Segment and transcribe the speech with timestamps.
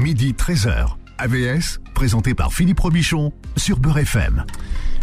[0.00, 0.96] midi 13h.
[1.18, 4.46] AVS, présenté par Philippe Robichon sur Beurre FM.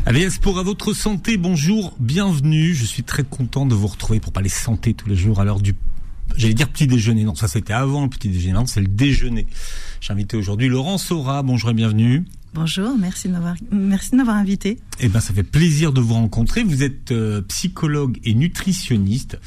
[0.08, 2.74] AVS pour à votre santé, bonjour, bienvenue.
[2.74, 5.62] Je suis très content de vous retrouver pour parler santé tous les jours à l'heure
[5.62, 5.76] du
[6.36, 7.24] j'allais dire petit déjeuner.
[7.26, 8.54] Non, ça c'était avant le petit déjeuner.
[8.54, 9.46] Non, c'est le déjeuner.
[10.02, 11.44] J'ai invité aujourd'hui Laurent Sora.
[11.44, 12.26] Bonjour et bienvenue.
[12.60, 14.80] Bonjour, merci de m'avoir merci de m'avoir invité.
[15.00, 16.64] Eh ben ça fait plaisir de vous rencontrer.
[16.64, 19.38] Vous êtes euh, psychologue et nutritionniste.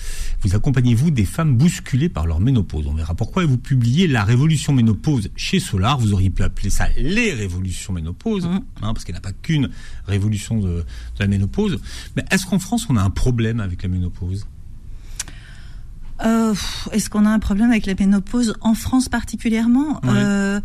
[0.43, 2.87] Vous accompagnez vous des femmes bousculées par leur ménopause?
[2.87, 5.99] On verra pourquoi et vous publiez La révolution ménopause chez Solar.
[5.99, 8.61] Vous auriez pu appeler ça les révolutions ménopause mmh.
[8.83, 9.71] hein, parce qu'il n'y a pas qu'une
[10.07, 10.85] révolution de, de,
[11.19, 11.81] la ménopause.
[12.15, 14.47] Mais est-ce qu'en France on a un problème avec la ménopause?
[16.25, 16.55] Euh,
[16.93, 20.61] Est-ce qu'on a un problème avec la ménopause en France particulièrement euh,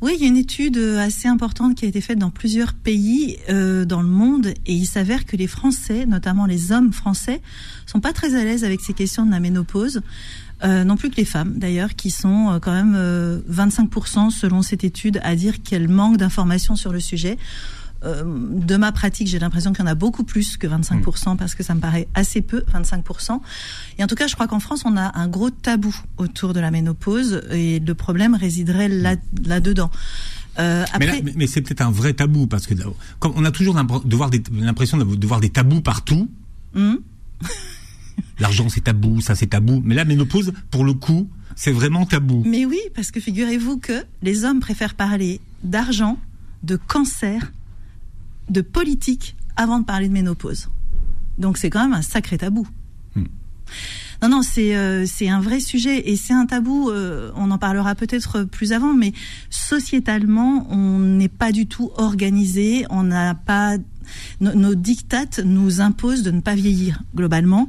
[0.00, 3.38] Oui, il y a une étude assez importante qui a été faite dans plusieurs pays
[3.48, 7.40] euh, dans le monde et il s'avère que les Français, notamment les hommes français,
[7.86, 10.02] sont pas très à l'aise avec ces questions de la ménopause.
[10.64, 12.96] Euh, non plus que les femmes d'ailleurs, qui sont euh, quand même
[13.50, 17.36] 25% selon cette étude à dire qu'elles manquent d'informations sur le sujet.
[18.04, 21.54] Euh, de ma pratique, j'ai l'impression qu'il y en a beaucoup plus que 25% parce
[21.54, 23.40] que ça me paraît assez peu, 25%.
[23.98, 26.60] Et en tout cas, je crois qu'en France, on a un gros tabou autour de
[26.60, 29.90] la ménopause et le problème résiderait là, là-dedans.
[30.58, 31.22] Euh, après...
[31.22, 32.74] Mais, mais c'est peut-être un vrai tabou parce que
[33.18, 36.28] comme on a toujours l'impression de voir des tabous partout.
[36.74, 37.00] Hum.
[38.38, 39.80] L'argent c'est tabou, ça c'est tabou.
[39.84, 42.42] Mais la ménopause, pour le coup, c'est vraiment tabou.
[42.44, 46.18] Mais oui, parce que figurez-vous que les hommes préfèrent parler d'argent,
[46.62, 47.52] de cancer
[48.50, 50.68] de politique avant de parler de ménopause.
[51.38, 52.66] Donc c'est quand même un sacré tabou.
[53.14, 53.24] Hmm.
[54.22, 56.90] Non, non, c'est euh, c'est un vrai sujet et c'est un tabou.
[56.90, 59.12] Euh, on en parlera peut-être plus avant, mais
[59.50, 62.86] sociétalement, on n'est pas du tout organisé.
[62.90, 63.76] On n'a pas
[64.40, 67.68] nos dictates nous imposent de ne pas vieillir globalement,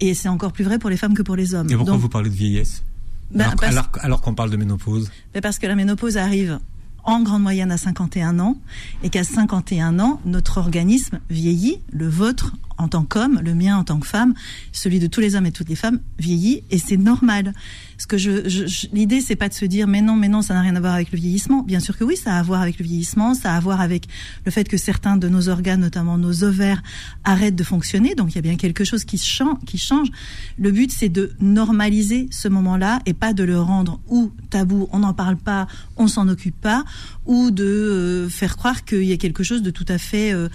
[0.00, 1.70] et c'est encore plus vrai pour les femmes que pour les hommes.
[1.70, 2.82] Et pourquoi vous parlez de vieillesse?
[3.34, 3.54] Ben,
[4.02, 5.10] alors, qu'on parle de ménopause?
[5.32, 6.58] Ben Parce que la ménopause arrive
[7.04, 8.56] en grande moyenne à 51 ans
[9.02, 13.84] et qu'à 51 ans, notre organisme vieillit, le vôtre en tant qu'homme, le mien en
[13.84, 14.34] tant que femme,
[14.72, 17.52] celui de tous les hommes et toutes les femmes vieillit et c'est normal.
[17.98, 20.60] Ce que je, l'idée c'est pas de se dire mais non mais non ça n'a
[20.60, 21.62] rien à voir avec le vieillissement.
[21.62, 23.80] Bien sûr que oui ça a à voir avec le vieillissement, ça a à voir
[23.80, 24.08] avec
[24.44, 26.82] le fait que certains de nos organes, notamment nos ovaires,
[27.24, 28.14] arrêtent de fonctionner.
[28.14, 30.08] Donc il y a bien quelque chose qui change.
[30.58, 34.88] Le but c'est de normaliser ce moment-là et pas de le rendre ou tabou.
[34.92, 36.84] On n'en parle pas, on s'en occupe pas,
[37.26, 40.48] ou de euh, faire croire qu'il y a quelque chose de tout à fait euh,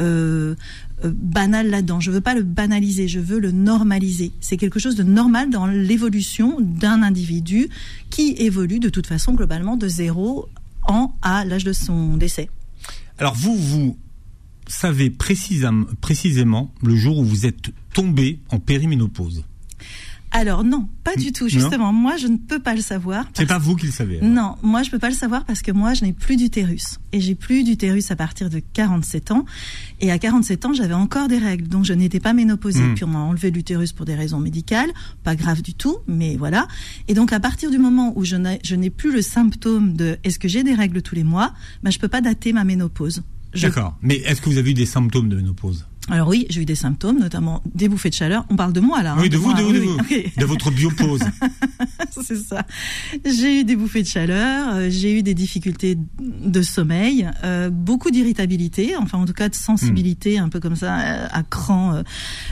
[0.00, 0.54] euh,
[1.10, 2.00] banal là-dedans.
[2.00, 4.32] Je veux pas le banaliser, je veux le normaliser.
[4.40, 7.68] C'est quelque chose de normal dans l'évolution d'un individu
[8.10, 10.48] qui évolue de toute façon globalement de 0
[10.88, 12.48] ans à l'âge de son décès.
[13.18, 13.98] Alors vous, vous
[14.66, 19.44] savez précisément, précisément le jour où vous êtes tombé en périménopause.
[20.36, 21.48] Alors non, pas du tout.
[21.48, 23.24] Justement, moi je ne peux pas le savoir.
[23.34, 24.18] C'est pas vous qui le savez.
[24.20, 27.20] Non, moi je peux pas le savoir parce que moi je n'ai plus d'utérus et
[27.20, 29.44] j'ai plus d'utérus à partir de 47 ans.
[30.00, 32.82] Et à 47 ans, j'avais encore des règles, donc je n'étais pas ménopausée.
[32.82, 32.94] Hmm.
[32.94, 34.90] Puis on m'a enlevé l'utérus pour des raisons médicales,
[35.22, 36.66] pas grave du tout, mais voilà.
[37.06, 40.48] Et donc à partir du moment où je n'ai plus le symptôme de est-ce que
[40.48, 41.52] j'ai des règles tous les mois,
[41.84, 43.22] ben je peux pas dater ma ménopause.
[43.60, 43.96] D'accord.
[44.02, 45.86] Mais est-ce que vous avez eu des symptômes de ménopause?
[46.10, 48.44] Alors oui, j'ai eu des symptômes, notamment des bouffées de chaleur.
[48.50, 49.16] On parle de moi là.
[49.18, 49.96] Oui, hein, de, vous, de, vous, de, vous.
[49.96, 51.22] de votre biopause.
[52.22, 52.66] C'est ça.
[53.24, 58.10] J'ai eu des bouffées de chaleur, euh, j'ai eu des difficultés de sommeil, euh, beaucoup
[58.10, 62.02] d'irritabilité, enfin en tout cas de sensibilité, un peu comme ça, euh, à cran,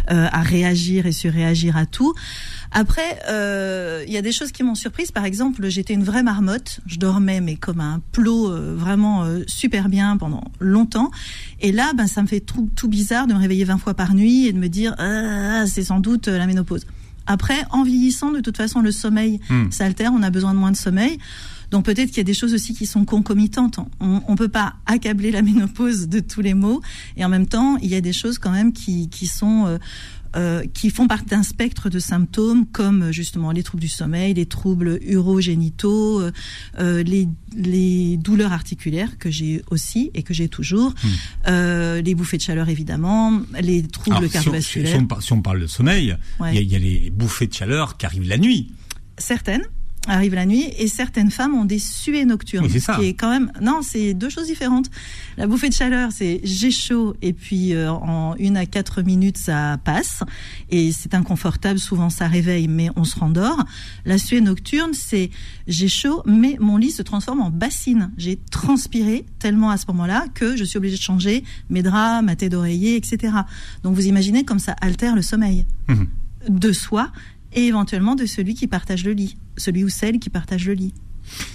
[0.09, 2.15] à réagir et surréagir à tout.
[2.73, 3.19] Après,
[4.07, 5.11] il y a des choses qui m'ont surprise.
[5.11, 6.81] Par exemple, j'étais une vraie marmotte.
[6.87, 11.11] Je dormais mais comme un plot, vraiment super bien pendant longtemps.
[11.61, 14.15] Et là, ben ça me fait tout, tout bizarre de me réveiller 20 fois par
[14.15, 16.87] nuit et de me dire ah, c'est sans doute la ménopause.
[17.27, 19.71] Après, en vieillissant, de toute façon, le sommeil hmm.
[19.71, 21.19] s'altère, on a besoin de moins de sommeil.
[21.71, 23.79] Donc peut-être qu'il y a des choses aussi qui sont concomitantes.
[23.99, 26.83] On ne peut pas accabler la ménopause de tous les maux,
[27.17, 29.79] et en même temps, il y a des choses quand même qui, qui sont euh,
[30.37, 34.47] euh, qui font partie d'un spectre de symptômes comme justement les troubles du sommeil, les
[34.47, 36.33] troubles urogénitaux, euh,
[36.79, 41.09] euh, les, les, douleurs articulaires que j'ai aussi et que j'ai toujours, hmm.
[41.49, 45.01] euh, les bouffées de chaleur évidemment, les troubles cardiovasculaires.
[45.21, 46.17] Si on, parle de sommeil,
[46.53, 48.73] il y, y, a les bouffées de chaleur qui arrivent la nuit.
[49.19, 49.65] Certaines
[50.09, 52.69] arrive la nuit et certaines femmes ont des suées nocturnes.
[52.69, 52.97] c'est ça.
[52.97, 54.91] Qui est quand même non, c'est deux choses différentes.
[55.37, 59.39] La bouffée de chaleur, c'est j'ai chaud et puis euh, en une à quatre minutes
[59.39, 60.23] ça passe
[60.71, 61.79] et c'est inconfortable.
[61.79, 63.65] Souvent ça réveille, mais on se rendort.
[64.05, 65.31] La suée nocturne, c'est
[65.67, 68.11] j'ai chaud, mais mon lit se transforme en bassine.
[68.17, 72.37] J'ai transpiré tellement à ce moment-là que je suis obligée de changer mes draps, ma
[72.37, 73.35] tête d'oreiller, etc.
[73.83, 76.05] Donc vous imaginez comme ça altère le sommeil mmh.
[76.49, 77.11] de soi
[77.55, 80.95] et éventuellement de celui qui partage le lit celui ou celle qui partage le lit.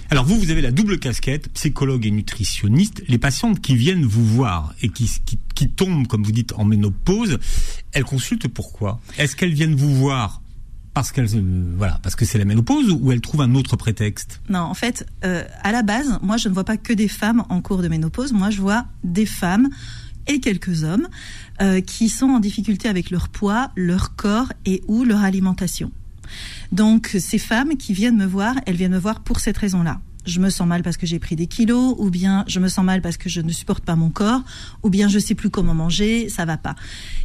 [0.09, 3.03] Alors vous, vous avez la double casquette, psychologue et nutritionniste.
[3.07, 6.63] Les patientes qui viennent vous voir et qui, qui, qui tombent, comme vous dites, en
[6.63, 7.38] ménopause,
[7.91, 8.99] elles consultent pourquoi?
[9.17, 10.41] Est-ce qu'elles viennent vous voir
[10.94, 14.41] parce qu'elles euh, voilà parce que c'est la ménopause ou elles trouvent un autre prétexte?
[14.49, 17.44] Non, en fait, euh, à la base, moi je ne vois pas que des femmes
[17.49, 18.31] en cours de ménopause.
[18.31, 19.69] Moi, je vois des femmes
[20.27, 21.07] et quelques hommes
[21.62, 25.91] euh, qui sont en difficulté avec leur poids, leur corps et ou leur alimentation.
[26.71, 30.01] Donc ces femmes qui viennent me voir, elles viennent me voir pour cette raison-là.
[30.25, 32.83] Je me sens mal parce que j'ai pris des kilos, ou bien je me sens
[32.83, 34.41] mal parce que je ne supporte pas mon corps,
[34.83, 36.75] ou bien je sais plus comment manger, ça va pas.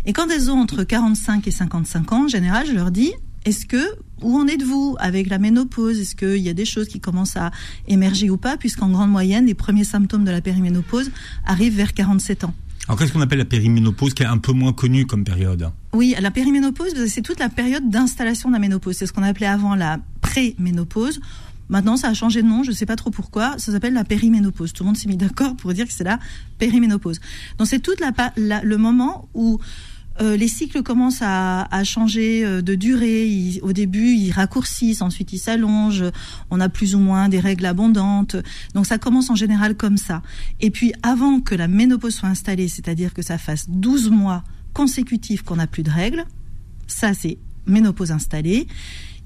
[0.07, 3.13] Et quand elles ont entre 45 et 55 ans, en général, je leur dis
[3.45, 5.99] est-ce que, où en êtes-vous avec la ménopause?
[5.99, 7.51] Est-ce qu'il y a des choses qui commencent à
[7.89, 8.57] émerger ou pas?
[8.57, 11.11] Puisqu'en grande moyenne, les premiers symptômes de la périménopause
[11.45, 12.55] arrivent vers 47 ans.
[12.93, 16.15] Alors qu'est-ce qu'on appelle la périménopause, qui est un peu moins connue comme période Oui,
[16.21, 18.97] la périménopause, c'est toute la période d'installation de la ménopause.
[18.99, 21.19] C'est ce qu'on appelait avant la pré-ménopause.
[21.71, 23.55] Maintenant, ça a changé de nom, je ne sais pas trop pourquoi.
[23.57, 24.75] Ça s'appelle la périménopause.
[24.75, 26.19] Tout le monde s'est mis d'accord pour dire que c'est la
[26.59, 27.19] périménopause.
[27.57, 29.59] Donc c'est tout le moment où
[30.21, 33.59] euh, les cycles commencent à, changer euh, de durée.
[33.63, 36.05] au début, ils raccourcissent, ensuite ils s'allongent.
[36.51, 38.37] On a plus ou moins des règles abondantes.
[38.75, 40.23] Donc ça commence en général comme ça.
[40.61, 44.45] Et puis avant que la ménopause soit installée, c'est-à-dire que ça fasse 12 mois
[44.75, 46.25] consécutifs qu'on n'a plus de règles,
[46.87, 48.67] ça c'est ménopause installée,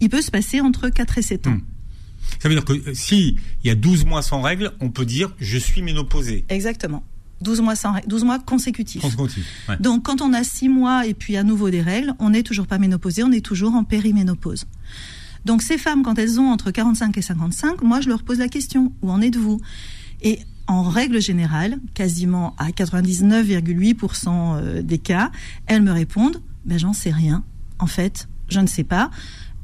[0.01, 1.51] il peut se passer entre 4 et 7 ans.
[1.53, 1.61] Hmm.
[2.41, 5.35] Ça veut dire que si il y a 12 mois sans règles, on peut dire
[5.39, 6.45] je suis ménopausée.
[6.49, 7.05] Exactement.
[7.41, 9.05] 12 mois, sans, 12 mois consécutifs.
[9.81, 12.67] Donc quand on a 6 mois et puis à nouveau des règles, on n'est toujours
[12.67, 14.65] pas ménopausé, on est toujours en périménopause.
[15.45, 18.49] Donc ces femmes, quand elles ont entre 45 et 55, moi je leur pose la
[18.49, 19.61] question, où en êtes-vous?
[20.23, 25.31] Et en règle générale, quasiment à 99,8% euh, des cas,
[25.67, 27.45] elles me répondent, ben j'en sais rien.
[27.79, 29.11] En fait, je ne sais pas.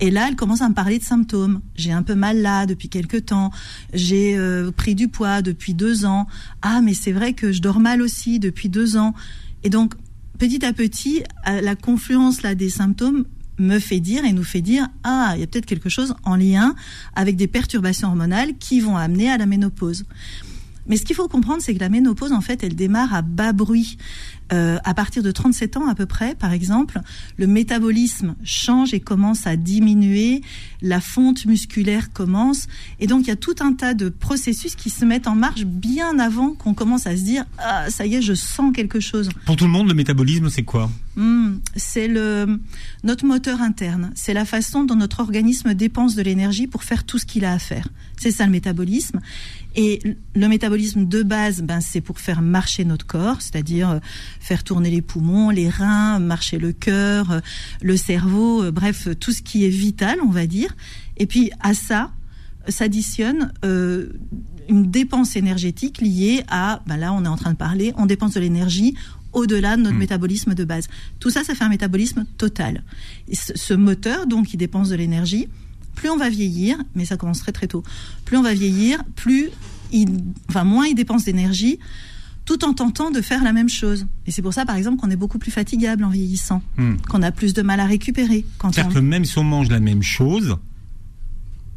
[0.02, 1.60] Et là, elle commence à me parler de symptômes.
[1.76, 3.52] J'ai un peu mal là depuis quelque temps.
[3.94, 6.26] J'ai euh, pris du poids depuis deux ans.
[6.60, 9.14] Ah, mais c'est vrai que je dors mal aussi depuis deux ans.
[9.62, 9.94] Et donc,
[10.40, 13.26] petit à petit, euh, la confluence là des symptômes
[13.58, 16.34] me fait dire et nous fait dire ah il y a peut-être quelque chose en
[16.34, 16.74] lien
[17.14, 20.04] avec des perturbations hormonales qui vont amener à la ménopause.
[20.86, 23.52] Mais ce qu'il faut comprendre, c'est que la ménopause, en fait, elle démarre à bas
[23.52, 23.98] bruit.
[24.52, 27.00] Euh, à partir de 37 ans à peu près, par exemple,
[27.38, 30.42] le métabolisme change et commence à diminuer,
[30.82, 32.66] la fonte musculaire commence,
[33.00, 35.64] et donc il y a tout un tas de processus qui se mettent en marche
[35.64, 39.30] bien avant qu'on commence à se dire ah ça y est, je sens quelque chose.
[39.46, 40.90] Pour tout le monde, le métabolisme, c'est quoi?
[41.16, 42.60] Hmm, C'est le
[43.04, 44.12] notre moteur interne.
[44.14, 47.52] C'est la façon dont notre organisme dépense de l'énergie pour faire tout ce qu'il a
[47.52, 47.88] à faire.
[48.18, 49.20] C'est ça le métabolisme.
[49.74, 50.00] Et
[50.34, 53.98] le métabolisme de base, ben, c'est pour faire marcher notre corps, c'est-à-dire euh,
[54.40, 57.40] faire tourner les poumons, les reins, marcher le cœur, euh,
[57.80, 60.74] le cerveau, euh, bref, tout ce qui est vital, on va dire.
[61.16, 62.10] Et puis à ça,
[62.68, 68.06] s'additionne une dépense énergétique liée à, ben là on est en train de parler, on
[68.06, 68.94] dépense de l'énergie
[69.32, 70.00] au-delà de notre hmm.
[70.00, 70.88] métabolisme de base.
[71.18, 72.82] Tout ça, ça fait un métabolisme total.
[73.32, 75.48] ce moteur, donc, il dépense de l'énergie,
[75.94, 77.82] plus on va vieillir, mais ça commence très très tôt,
[78.24, 79.50] plus on va vieillir, plus
[79.92, 80.08] il,
[80.48, 81.78] enfin, moins il dépense d'énergie,
[82.44, 84.06] tout en tentant de faire la même chose.
[84.26, 86.96] Et c'est pour ça, par exemple, qu'on est beaucoup plus fatigable en vieillissant, hmm.
[87.08, 88.44] qu'on a plus de mal à récupérer.
[88.60, 90.56] C'est-à-dire que même si on mange la même chose,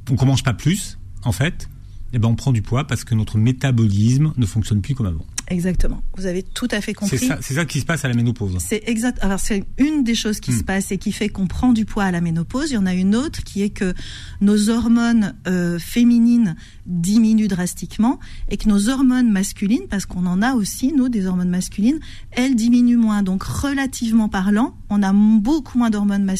[0.09, 1.69] on ne mange pas plus, en fait,
[2.13, 5.25] eh ben on prend du poids parce que notre métabolisme ne fonctionne plus comme avant.
[5.47, 6.01] Exactement.
[6.17, 7.19] Vous avez tout à fait compris.
[7.19, 8.57] C'est ça, ça, qui se passe à la ménopause.
[8.59, 9.19] C'est exact.
[9.21, 10.57] Alors c'est une des choses qui hmm.
[10.57, 12.71] se passe et qui fait qu'on prend du poids à la ménopause.
[12.71, 13.93] Il y en a une autre qui est que
[14.41, 16.55] nos hormones euh, féminines
[16.87, 21.49] diminuent drastiquement et que nos hormones masculines, parce qu'on en a aussi nous des hormones
[21.49, 21.99] masculines,
[22.31, 23.21] elles diminuent moins.
[23.21, 26.31] Donc relativement parlant, on a beaucoup moins d'hormones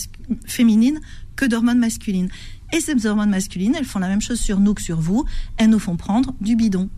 [0.47, 0.99] féminines
[1.35, 2.29] que d'hormones masculines.
[2.73, 5.25] Et ces hormones masculines, elles font la même chose sur nous que sur vous.
[5.57, 6.89] Elles nous font prendre du bidon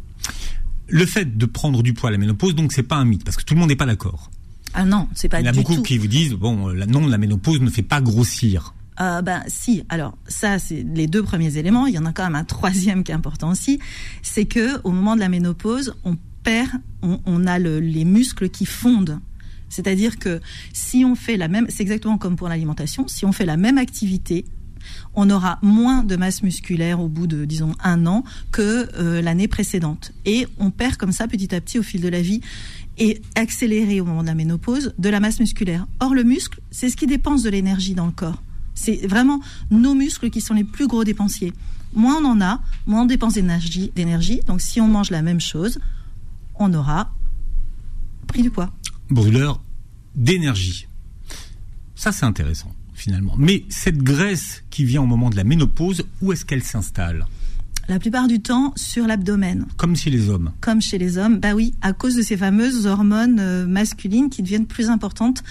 [0.87, 3.37] le fait de prendre du poids à la ménopause, donc c'est pas un mythe, parce
[3.37, 4.31] que tout le monde n'est pas d'accord.
[4.73, 5.49] Ah non, c'est pas du tout.
[5.53, 8.01] Il y a beaucoup qui vous disent, bon, la, non, la ménopause ne fait pas
[8.01, 8.73] grossir.
[8.99, 9.83] Euh, ben si.
[9.89, 11.85] Alors ça, c'est les deux premiers éléments.
[11.85, 13.79] Il y en a quand même un troisième qui est important aussi,
[14.23, 19.19] c'est que au moment de la ménopause, on perd, on, a les muscles qui fondent.
[19.69, 20.39] C'est-à-dire que
[20.73, 23.77] si on fait la même, c'est exactement comme pour l'alimentation, si on fait la même
[23.77, 24.45] activité
[25.15, 29.47] on aura moins de masse musculaire au bout de, disons, un an que euh, l'année
[29.47, 30.13] précédente.
[30.25, 32.41] Et on perd comme ça petit à petit au fil de la vie
[32.97, 35.87] et accéléré au moment de la ménopause de la masse musculaire.
[35.99, 38.41] Or, le muscle, c'est ce qui dépense de l'énergie dans le corps.
[38.73, 39.39] C'est vraiment
[39.71, 41.53] nos muscles qui sont les plus gros dépensiers.
[41.93, 44.41] Moins on en a, moins on dépense d'énergie.
[44.45, 45.79] Donc, si on mange la même chose,
[46.55, 47.11] on aura
[48.27, 48.71] pris du poids.
[49.09, 49.61] Brûleur
[50.15, 50.87] d'énergie.
[51.95, 53.35] Ça, c'est intéressant finalement.
[53.37, 57.25] Mais cette graisse qui vient au moment de la ménopause, où est-ce qu'elle s'installe?
[57.87, 59.65] La plupart du temps sur l'abdomen.
[59.77, 60.51] Comme chez les hommes.
[60.59, 64.43] Comme chez les hommes, bah oui, à cause de ces fameuses hormones euh, masculines qui
[64.43, 65.41] deviennent plus importantes,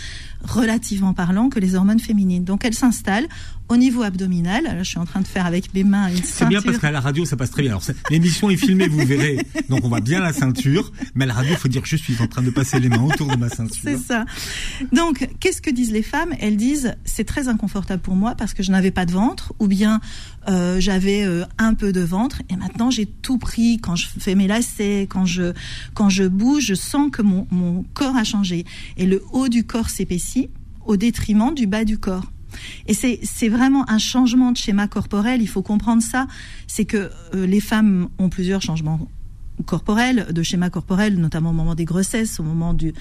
[0.42, 2.44] relativement parlant, que les hormones féminines.
[2.44, 3.28] Donc elles s'installent
[3.68, 4.64] au niveau abdominal.
[4.64, 6.90] Là, je suis en train de faire avec mes mains une C'est bien parce qu'à
[6.90, 7.72] la radio, ça passe très bien.
[7.72, 9.38] Alors, l'émission est filmée, vous verrez.
[9.68, 10.92] Donc, on voit bien la ceinture.
[11.14, 12.88] Mais à la radio, il faut dire que je suis en train de passer les
[12.88, 13.80] mains autour de ma ceinture.
[13.82, 14.24] C'est ça.
[14.92, 16.34] Donc, qu'est-ce que disent les femmes?
[16.40, 19.66] Elles disent, c'est très inconfortable pour moi parce que je n'avais pas de ventre ou
[19.66, 20.00] bien
[20.48, 23.78] euh, j'avais euh, un peu de ventre et maintenant j'ai tout pris.
[23.78, 25.52] Quand je fais mes lacets, quand je,
[25.94, 28.64] quand je bouge, je sens que mon, mon corps a changé.
[28.96, 30.50] Et le haut du corps s'épaissit
[30.84, 32.24] au détriment du bas du corps.
[32.86, 35.42] Et c'est vraiment un changement de schéma corporel.
[35.42, 36.26] Il faut comprendre ça.
[36.66, 39.08] C'est que euh, les femmes ont plusieurs changements
[39.64, 42.92] corporels, de schéma corporel, notamment au moment des grossesses, au moment du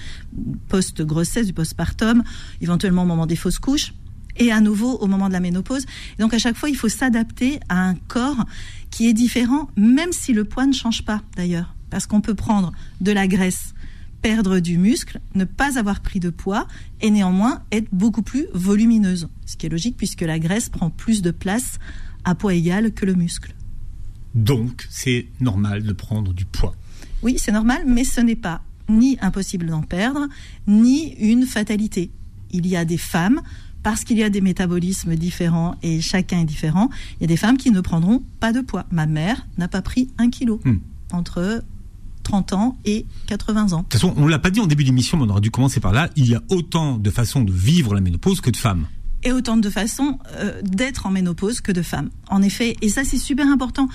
[0.68, 2.22] post-grossesse, du postpartum,
[2.60, 3.92] éventuellement au moment des fausses couches
[4.38, 5.86] et à nouveau au moment de la ménopause.
[6.18, 8.44] donc à chaque fois, il faut s'adapter à un corps
[8.90, 11.74] qui est différent, même si le poids ne change pas d'ailleurs.
[11.90, 13.74] Parce qu'on peut prendre de la graisse
[14.22, 16.66] perdre du muscle, ne pas avoir pris de poids
[17.00, 19.28] et néanmoins être beaucoup plus volumineuse.
[19.44, 21.78] Ce qui est logique puisque la graisse prend plus de place
[22.24, 23.54] à poids égal que le muscle.
[24.34, 26.74] Donc, c'est normal de prendre du poids.
[27.22, 30.28] Oui, c'est normal, mais ce n'est pas ni impossible d'en perdre,
[30.66, 32.10] ni une fatalité.
[32.52, 33.40] Il y a des femmes,
[33.82, 37.36] parce qu'il y a des métabolismes différents et chacun est différent, il y a des
[37.36, 38.84] femmes qui ne prendront pas de poids.
[38.90, 40.60] Ma mère n'a pas pris un kilo.
[40.64, 40.78] Hmm.
[41.12, 41.62] Entre
[42.26, 43.78] 30 ans et 80 ans.
[43.78, 45.78] De toute façon, on l'a pas dit en début d'émission, mais on aurait dû commencer
[45.78, 46.10] par là.
[46.16, 48.86] Il y a autant de façons de vivre la ménopause que de femmes
[49.22, 52.10] et autant de façons euh, d'être en ménopause que de femmes.
[52.28, 53.88] En effet, et ça c'est super important.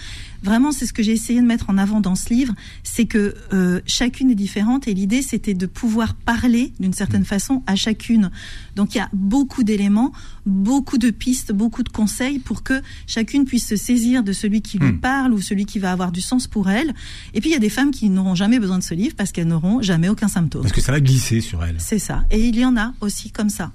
[0.44, 3.36] Vraiment, c'est ce que j'ai essayé de mettre en avant dans ce livre, c'est que
[3.54, 8.32] euh, chacune est différente et l'idée c'était de pouvoir parler d'une certaine façon à chacune.
[8.76, 10.12] Donc il y a beaucoup d'éléments,
[10.46, 14.80] beaucoup de pistes, beaucoup de conseils pour que chacune puisse se saisir de celui qui
[14.80, 15.00] lui hmm.
[15.00, 16.94] parle ou celui qui va avoir du sens pour elle.
[17.34, 19.32] Et puis il y a des femmes qui n'auront jamais besoin de ce livre parce
[19.32, 20.64] qu'elles n'auront jamais aucun symptôme.
[20.64, 21.78] Parce que ça va glisser sur elles.
[21.80, 22.24] C'est ça.
[22.32, 23.72] Et il y en a aussi comme ça.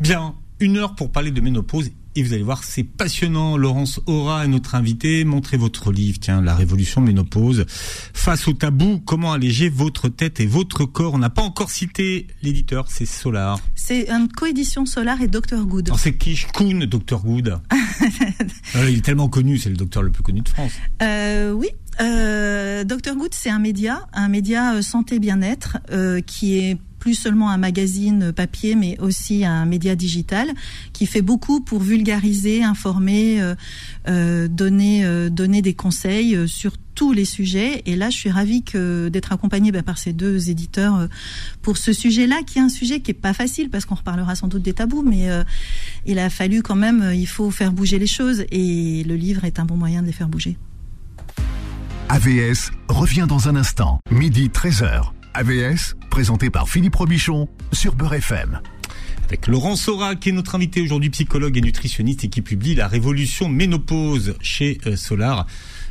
[0.00, 1.90] Bien, une heure pour parler de ménopause.
[2.18, 3.58] Et vous allez voir, c'est passionnant.
[3.58, 5.24] Laurence Aura est notre invitée.
[5.24, 7.66] Montrez votre livre, tiens, La Révolution Ménopause.
[7.68, 11.12] Face au tabou, comment alléger votre tête et votre corps?
[11.12, 13.60] On n'a pas encore cité l'éditeur, c'est Solar.
[13.74, 15.92] C'est une coédition Solar et Dr Good.
[15.98, 17.58] C'est Kish Kuhn, Dr Good.
[18.76, 20.72] Euh, il est tellement connu, c'est le docteur le plus connu de France.
[21.02, 21.68] Euh, oui,
[22.00, 27.14] euh, Dr Good, c'est un média, un média euh, santé bien-être euh, qui est plus
[27.14, 30.50] seulement un magazine papier, mais aussi un média digital
[30.92, 33.54] qui fait beaucoup pour vulgariser, informer, euh,
[34.08, 37.84] euh donner, euh, donner des conseils euh, sur tous les sujets.
[37.86, 41.08] Et là, je suis ravie d'être accompagnée bah, par ces deux éditeurs
[41.62, 44.48] pour ce sujet-là, qui est un sujet qui est pas facile parce qu'on reparlera sans
[44.48, 45.28] doute des tabous, mais
[46.06, 49.60] il a fallu quand même, il faut faire bouger les choses et le livre est
[49.60, 50.56] un bon moyen de les faire bouger.
[52.08, 55.10] AVS revient dans un instant, midi 13h.
[55.34, 58.60] AVS, présenté par Philippe Robichon sur Beurre FM.
[59.24, 62.86] Avec Laurent Sora, qui est notre invité aujourd'hui, psychologue et nutritionniste, et qui publie La
[62.86, 65.48] Révolution Ménopause chez euh, Solar.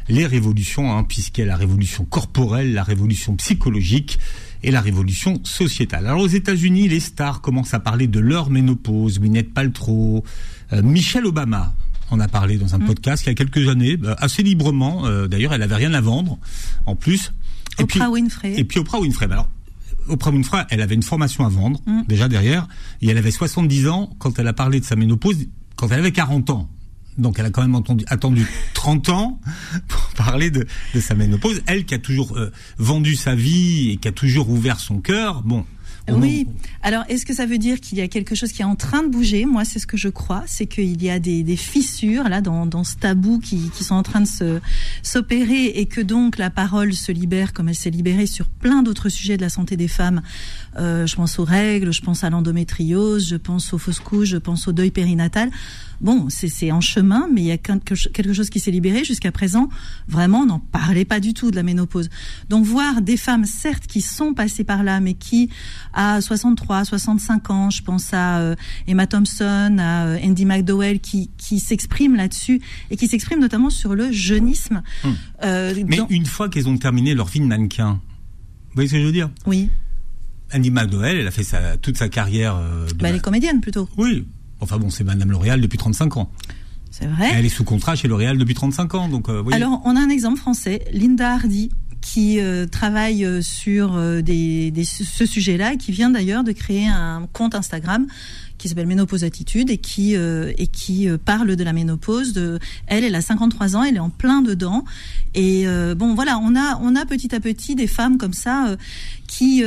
[0.07, 4.17] Les révolutions, hein, puisqu'il y a la révolution corporelle, la révolution psychologique
[4.63, 6.07] et la révolution sociétale.
[6.07, 9.19] Alors aux États-Unis, les stars commencent à parler de leur ménopause.
[9.19, 10.23] Gwyneth Paltrow,
[10.71, 11.75] euh, Michelle Obama
[12.11, 12.85] en a parlé dans un mm.
[12.85, 15.09] podcast il y a quelques années, euh, assez librement.
[15.27, 16.37] D'ailleurs, elle avait rien à vendre.
[16.85, 17.31] En plus,
[17.79, 18.55] Oprah Winfrey.
[18.57, 19.25] Et puis Oprah Winfrey.
[19.25, 19.49] Alors,
[20.07, 22.03] Oprah Winfrey, elle avait une formation à vendre, mm.
[22.07, 22.67] déjà derrière,
[23.01, 26.11] et elle avait 70 ans quand elle a parlé de sa ménopause, quand elle avait
[26.11, 26.69] 40 ans.
[27.17, 29.39] Donc elle a quand même entendu, attendu 30 ans
[29.87, 31.61] pour parler de, de sa ménopause.
[31.65, 35.41] Elle qui a toujours euh, vendu sa vie et qui a toujours ouvert son cœur,
[35.43, 35.65] bon,
[36.11, 36.47] oui.
[36.83, 39.01] Alors, est-ce que ça veut dire qu'il y a quelque chose qui est en train
[39.01, 39.45] de bouger?
[39.45, 40.43] Moi, c'est ce que je crois.
[40.45, 43.95] C'est qu'il y a des, des, fissures là dans, dans ce tabou qui, qui, sont
[43.95, 44.59] en train de se
[45.01, 49.09] s'opérer et que donc la parole se libère comme elle s'est libérée sur plein d'autres
[49.09, 50.21] sujets de la santé des femmes.
[50.77, 54.37] Euh, je pense aux règles, je pense à l'endométriose, je pense aux fausses couches, je
[54.37, 55.49] pense au deuil périnatal.
[56.01, 59.03] Bon, c'est en chemin, mais il y a quelque chose qui s'est libéré.
[59.03, 59.69] Jusqu'à présent,
[60.07, 62.09] vraiment, on n'en parlait pas du tout de la ménopause.
[62.49, 65.49] Donc voir des femmes, certes, qui sont passées par là, mais qui,
[65.95, 68.55] à 63, 65 ans, je pense à euh,
[68.87, 72.61] Emma Thompson, à euh, Andy McDowell, qui, qui s'expriment là-dessus
[72.91, 74.83] et qui s'expriment notamment sur le jeunisme.
[75.03, 75.15] Hum.
[75.41, 77.99] mais une fois qu'elles ont terminé leur vie de mannequin,
[78.75, 79.29] vous voyez ce que je veux dire?
[79.45, 79.69] Oui.
[80.53, 82.55] Andy McDowell, elle a fait sa, toute sa carrière.
[82.55, 83.87] Euh, bah, elle est comédienne plutôt.
[83.97, 84.25] Oui.
[84.59, 86.31] Enfin bon, c'est Madame L'Oréal depuis 35 ans.
[86.91, 87.31] C'est vrai.
[87.33, 89.09] Elle est sous contrat chez L'Oréal depuis 35 ans.
[89.09, 91.71] Donc, euh, Alors, on a un exemple français, Linda Hardy,
[92.05, 92.39] qui
[92.71, 98.05] travaille sur des, ce sujet-là et qui vient d'ailleurs de créer un compte Instagram
[98.57, 102.33] qui s'appelle Ménopause Attitude et qui et qui parle de la ménopause.
[102.33, 104.85] De, elle, elle a 53 ans, elle est en plein dedans.
[105.33, 105.65] Et
[105.97, 108.75] bon, voilà, on a on a petit à petit des femmes comme ça
[109.27, 109.63] qui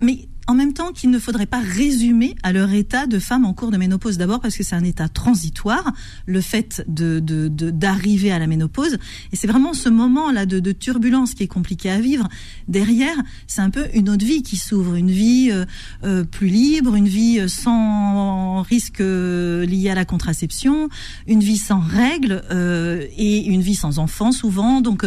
[0.00, 3.54] mais en même temps qu'il ne faudrait pas résumer à leur état de femme en
[3.54, 4.18] cours de ménopause.
[4.18, 5.92] D'abord parce que c'est un état transitoire,
[6.26, 8.98] le fait de d'arriver à la ménopause,
[9.32, 12.28] et c'est vraiment ce moment-là de, de, turbulence qui est compliqué à vivre.
[12.68, 15.64] Derrière, c'est un peu une autre vie qui s'ouvre, une vie euh,
[16.04, 20.88] euh, plus libre, une vie sans risque euh, lié à la contraception,
[21.26, 22.42] une vie sans règles
[23.16, 24.80] et une vie sans enfants souvent.
[24.80, 25.04] Donc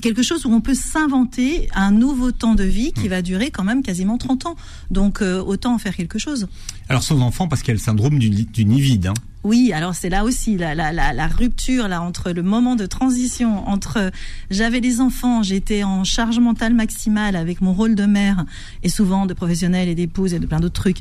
[0.00, 3.10] quelque chose où on peut s'inventer un nouveau temps de vie qui hmm.
[3.10, 4.56] va durer quand même quasiment 30 ans.
[4.90, 6.48] Donc euh, autant en faire quelque chose.
[6.88, 9.08] Alors sans enfant parce qu'il y a le syndrome du, nid vide.
[9.08, 9.14] Hein.
[9.44, 14.10] Oui, alors c'est là aussi la, la, rupture là entre le moment de transition entre
[14.50, 18.44] j'avais des enfants, j'étais en charge mentale maximale avec mon rôle de mère
[18.82, 20.98] et souvent de professionnelle et d'épouse et de plein d'autres trucs.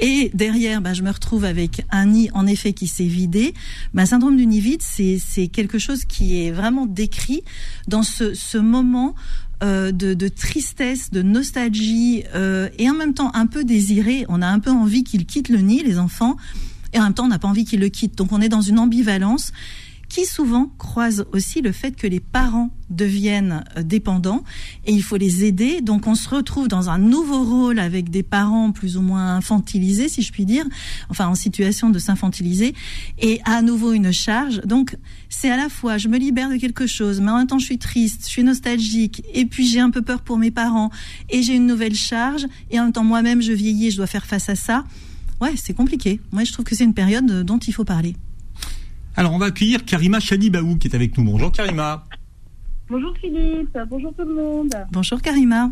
[0.00, 3.54] Et derrière, bah, je me retrouve avec un nid en effet qui s'est vidé.
[3.92, 7.42] Bah, syndrome du nid vide, c'est c'est quelque chose qui est vraiment décrit
[7.88, 9.14] dans ce, ce moment
[9.62, 14.24] euh, de, de, tristesse, de nostalgie euh, et en même temps un peu désiré.
[14.28, 16.36] On a un peu envie qu'ils quittent le nid, les enfants
[16.92, 18.16] et en même temps on n'a pas envie qu'il le quitte.
[18.16, 19.52] Donc on est dans une ambivalence
[20.10, 24.44] qui souvent croise aussi le fait que les parents deviennent euh, dépendants
[24.84, 25.80] et il faut les aider.
[25.80, 30.10] Donc on se retrouve dans un nouveau rôle avec des parents plus ou moins infantilisés,
[30.10, 30.66] si je puis dire,
[31.08, 32.74] enfin en situation de s'infantiliser,
[33.20, 34.60] et à nouveau une charge.
[34.66, 34.96] Donc
[35.28, 37.66] c'est à la fois je me libère de quelque chose, mais en même temps je
[37.66, 40.90] suis triste, je suis nostalgique, et puis j'ai un peu peur pour mes parents,
[41.30, 44.26] et j'ai une nouvelle charge, et en même temps moi-même je vieillis je dois faire
[44.26, 44.84] face à ça
[45.40, 46.20] ouais, c'est compliqué.
[46.32, 48.14] Moi, je trouve que c'est une période dont il faut parler.
[49.16, 51.24] Alors, on va accueillir Karima Chadibaou qui est avec nous.
[51.24, 52.04] Bonjour Karima.
[52.88, 54.74] Bonjour Philippe, bonjour tout le monde.
[54.92, 55.70] Bonjour Karima.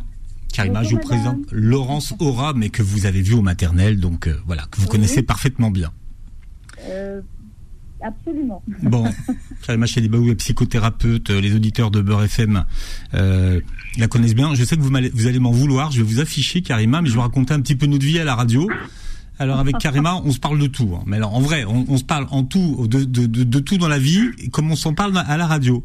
[0.52, 4.36] Karima, je vous présente Laurence Aura, mais que vous avez vu au maternel, donc euh,
[4.46, 5.92] voilà, que vous connaissez parfaitement bien.
[6.88, 7.20] Euh,
[8.00, 8.62] absolument.
[8.82, 9.04] Bon,
[9.66, 12.64] Karima Chadibaou est psychothérapeute, les auditeurs de Beurre FM
[13.14, 13.60] euh,
[13.98, 14.54] la connaissent bien.
[14.54, 17.14] Je sais que vous, vous allez m'en vouloir, je vais vous afficher Karima, mais je
[17.14, 18.68] vais vous raconter un petit peu notre vie à la radio.
[19.38, 20.96] Alors avec Karima, on se parle de tout.
[20.96, 21.04] Hein.
[21.06, 23.98] Mais alors en vrai, on, se parle en tout, de, de, de, tout dans la
[23.98, 25.84] vie, comme on s'en parle à la radio.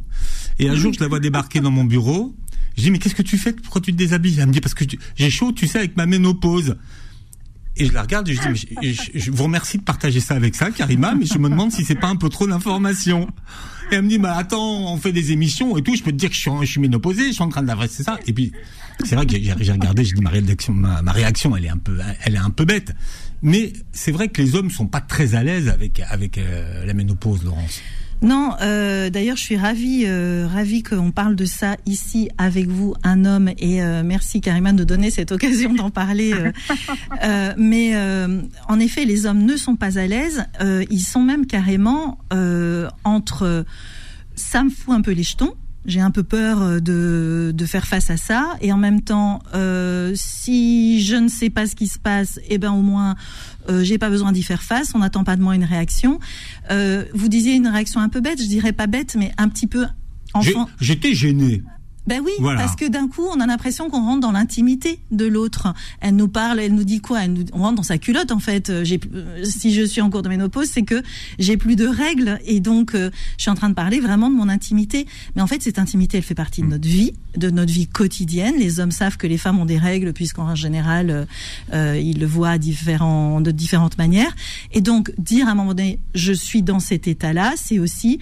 [0.59, 2.35] Et un jour, je la vois débarquer dans mon bureau.
[2.77, 3.53] Je dis mais qu'est-ce que tu fais?
[3.53, 4.39] Pourquoi tu te déshabilles?
[4.39, 4.85] Elle me dit parce que
[5.15, 6.77] j'ai chaud, tu sais, avec ma ménopause.
[7.75, 10.55] Et je la regarde et je dis mais je, vous remercie de partager ça avec
[10.55, 13.27] ça, Karima, mais je me demande si c'est pas un peu trop d'informations.
[13.91, 15.95] Et elle me dit bah attends, on fait des émissions et tout.
[15.95, 18.03] Je peux te dire que je suis, je suis ménopausée, je suis en train d'adresser
[18.03, 18.19] ça.
[18.27, 18.51] Et puis
[19.03, 21.77] c'est vrai que j'ai regardé, j'ai dit ma réaction, ma, ma réaction, elle est un
[21.77, 22.93] peu, elle est un peu bête.
[23.41, 26.93] Mais c'est vrai que les hommes sont pas très à l'aise avec avec euh, la
[26.93, 27.81] ménopause, Laurence.
[28.23, 32.95] Non, euh, d'ailleurs, je suis ravie, euh, ravie qu'on parle de ça ici avec vous,
[33.03, 36.33] un homme, et euh, merci Karima de donner cette occasion d'en parler.
[37.57, 37.93] mais
[38.67, 40.45] en effet, les hommes ne sont pas à l'aise.
[40.89, 42.19] ils sont même carrément
[43.03, 43.65] entre
[44.35, 45.53] ça me fout un peu les jetons
[45.85, 48.55] j'ai un peu peur euh, de, de, faire face à ça.
[48.61, 52.57] Et en même temps euh, si je ne sais pas ce qui se passe eh
[52.57, 53.15] ben au moins
[53.69, 54.93] euh, j'ai pas besoin d'y faire face.
[54.95, 56.19] On n'attend pas de moi une réaction.
[56.71, 58.41] Euh, vous disiez une réaction un peu bête.
[58.41, 59.85] Je dirais pas bête mais un petit peu
[60.33, 61.61] enfant j'étais gêné
[62.05, 65.73] ben oui, parce que d'un coup, on a l'impression qu'on rentre dans l'intimité de l'autre.
[66.01, 67.23] Elle nous parle, elle nous dit quoi?
[67.23, 68.69] Elle On rentre dans sa culotte en fait.
[68.69, 71.01] Euh, j'ai, euh, si je suis en cours de ménopause, c'est que
[71.39, 74.35] j'ai plus de règles et donc euh, je suis en train de parler vraiment de
[74.35, 75.07] mon intimité.
[75.35, 78.55] Mais en fait, cette intimité, elle fait partie de notre vie, de notre vie quotidienne.
[78.59, 81.27] Les hommes savent que les femmes ont des règles puisqu'en général,
[81.73, 84.35] euh, ils le voient différents, de différentes manières.
[84.73, 88.19] Et donc, dire à un moment donné, je suis dans cet état-là, c'est aussi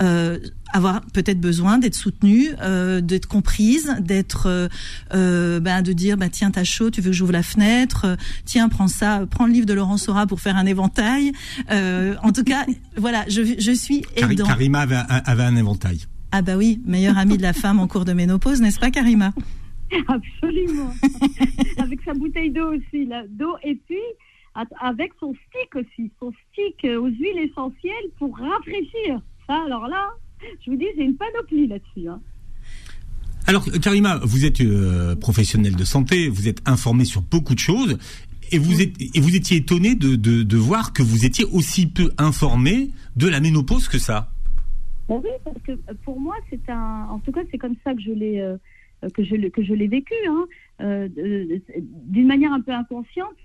[0.00, 0.38] euh,
[0.74, 4.68] avoir peut-être besoin d'être soutenue, euh, d'être comprise, d'être, euh,
[5.14, 8.68] euh ben, de dire, bah, tiens, t'as chaud, tu veux que j'ouvre la fenêtre, tiens,
[8.68, 11.32] prends ça, prends le livre de Laurent Sora pour faire un éventail.
[11.70, 14.46] Euh, en tout cas, voilà, je, je suis aidant.
[14.46, 16.00] Karima avait, avait un éventail.
[16.32, 19.32] Ah bah oui, meilleure amie de la femme en cours de ménopause, n'est-ce pas, Karima?
[20.08, 20.92] Absolument.
[21.78, 24.02] avec sa bouteille d'eau aussi, là, d'eau et puis
[24.80, 29.20] avec son stick aussi, son stick aux huiles essentielles pour rafraîchir.
[29.46, 30.10] Ça, alors là,
[30.64, 32.08] je vous dis, j'ai une panoplie là-dessus.
[32.08, 32.20] Hein.
[33.46, 37.98] Alors, Karima, vous êtes euh, professionnelle de santé, vous êtes informée sur beaucoup de choses,
[38.52, 42.10] et vous, êtes, et vous étiez étonnée de, de, voir que vous étiez aussi peu
[42.16, 44.30] informée de la ménopause que ça.
[45.08, 47.06] oui, parce que euh, pour moi, c'est un.
[47.10, 48.56] En tout cas, c'est comme ça que je l'ai euh,
[49.12, 50.46] que je que je l'ai vécu, hein.
[50.78, 53.36] d'une manière un peu inconsciente.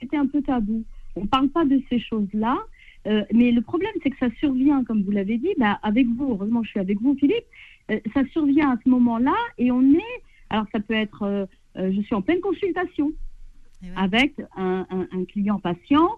[0.00, 0.84] C'était un peu tabou.
[1.14, 2.58] On ne parle pas de ces choses-là.
[3.06, 6.30] Euh, mais le problème, c'est que ça survient, comme vous l'avez dit, bah, avec vous,
[6.32, 7.44] heureusement je suis avec vous, Philippe,
[7.90, 10.16] euh, ça survient à ce moment-là et on est,
[10.50, 13.12] alors ça peut être, euh, je suis en pleine consultation
[13.82, 13.88] ouais.
[13.96, 16.08] avec un, un- un client patient,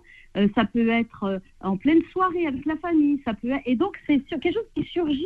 [0.54, 4.20] ça peut être en pleine soirée avec la famille, ça peut être, et donc c'est
[4.28, 5.24] quelque chose qui surgit,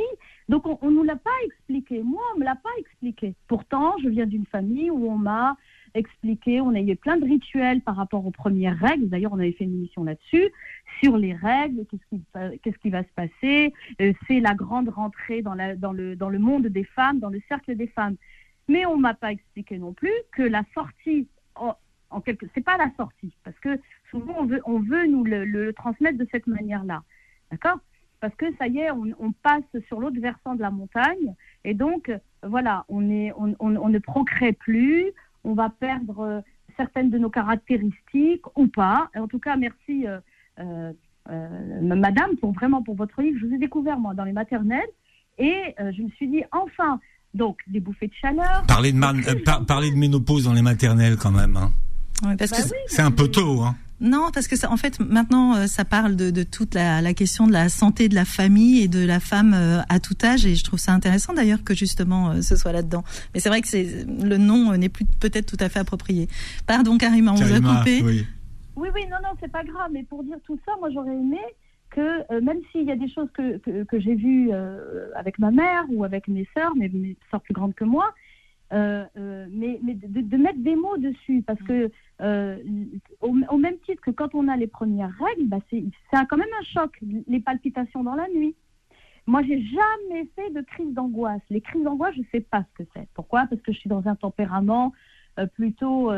[0.49, 3.35] donc on, on nous l'a pas expliqué, moi on me l'a pas expliqué.
[3.47, 5.57] Pourtant, je viens d'une famille où on m'a
[5.95, 9.53] expliqué, on a eu plein de rituels par rapport aux premières règles, d'ailleurs on avait
[9.53, 10.49] fait une émission là-dessus,
[11.03, 16.39] sur les règles, qu'est-ce qui, va- se passer, euh, c'est la grande rentrée dans, le,
[16.39, 18.17] monde des femmes, dans le cercle des femmes.
[18.69, 21.75] Mais on m'a pas expliqué non plus que la sortie, en,
[22.11, 22.23] en
[22.55, 27.03] c'est pas la sortie, parce que souvent on veut, nous le, transmettre de cette manière-là,
[27.51, 27.79] d'accord?
[28.21, 31.35] Parce que ça y est, on, passe sur l'autre versant de la montagne,
[31.65, 32.13] et donc
[32.45, 35.07] voilà, on ne procrée plus,
[35.43, 36.41] on va perdre euh,
[36.77, 39.11] certaines de nos caractéristiques ou pas.
[39.17, 40.07] En tout cas, merci.
[40.07, 40.21] euh,
[41.97, 43.39] madame, pour vraiment pour votre livre.
[43.41, 44.81] Je vous ai découvert, moi, dans les maternelles,
[45.39, 47.01] et euh, je me suis dit, enfin,
[47.35, 48.65] donc, des bouffées de chaleur.
[48.69, 51.57] Parler de, man- euh, par- parler de ménopause dans les maternelles quand même.
[51.57, 51.71] hein.
[52.25, 53.63] Ouais, parce Bah que oui, C'est un peu tôt.
[53.63, 53.75] Hein.
[54.01, 57.15] Non, parce que ça, en fait, maintenant, euh, ça parle de, de toute la, la
[57.15, 60.45] question de la santé de la famille et de la femme euh, à tout âge,
[60.45, 63.05] et je trouve ça intéressant d'ailleurs que justement euh, ce soit là-dedans.
[63.33, 63.69] Mais c'est vrai que
[64.27, 66.29] le nom euh, n'est plus peut-être tout à fait approprié.
[66.67, 68.03] Pardon, Karima, on vous a Karima, coupé.
[68.05, 68.27] oui.
[68.77, 71.41] Oui, oui, non, non, c'est pas grave, mais pour dire tout ça, moi, j'aurais aimé
[71.91, 73.61] que, euh, même s'il y a des choses que,
[73.93, 77.75] j'ai vues euh, avec ma mère ou avec mes sœurs, mes, mes sœurs plus grandes
[77.75, 78.15] que moi,
[78.73, 79.05] euh,
[79.51, 81.91] mais, de, mettre des mots dessus, parce que
[83.21, 86.47] au, même titre que quand on a les premières règles, bah c'est c'est quand même
[86.59, 88.57] un choc, les palpitations dans la nuit.
[89.27, 91.43] Moi, j'ai jamais fait de crise d'angoisse.
[91.51, 93.07] Les crises d'angoisse, je sais pas ce que c'est.
[93.15, 93.47] Pourquoi?
[93.47, 94.93] Parce que je suis dans un tempérament
[95.55, 96.11] plutôt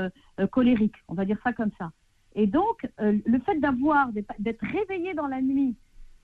[0.52, 1.90] colérique, on va dire ça comme ça.
[2.34, 5.76] Et donc, euh, le fait d'avoir, d'être réveillé dans la nuit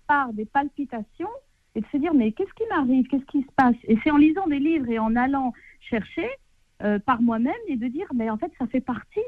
[0.06, 1.28] par des palpitations
[1.76, 3.06] et de se dire, mais qu'est-ce qui m'arrive?
[3.06, 3.76] Qu'est-ce qui se passe?
[3.84, 6.28] Et c'est en lisant des livres et en allant chercher
[6.82, 9.20] euh, par moi-même et de dire, mais en fait, ça fait partie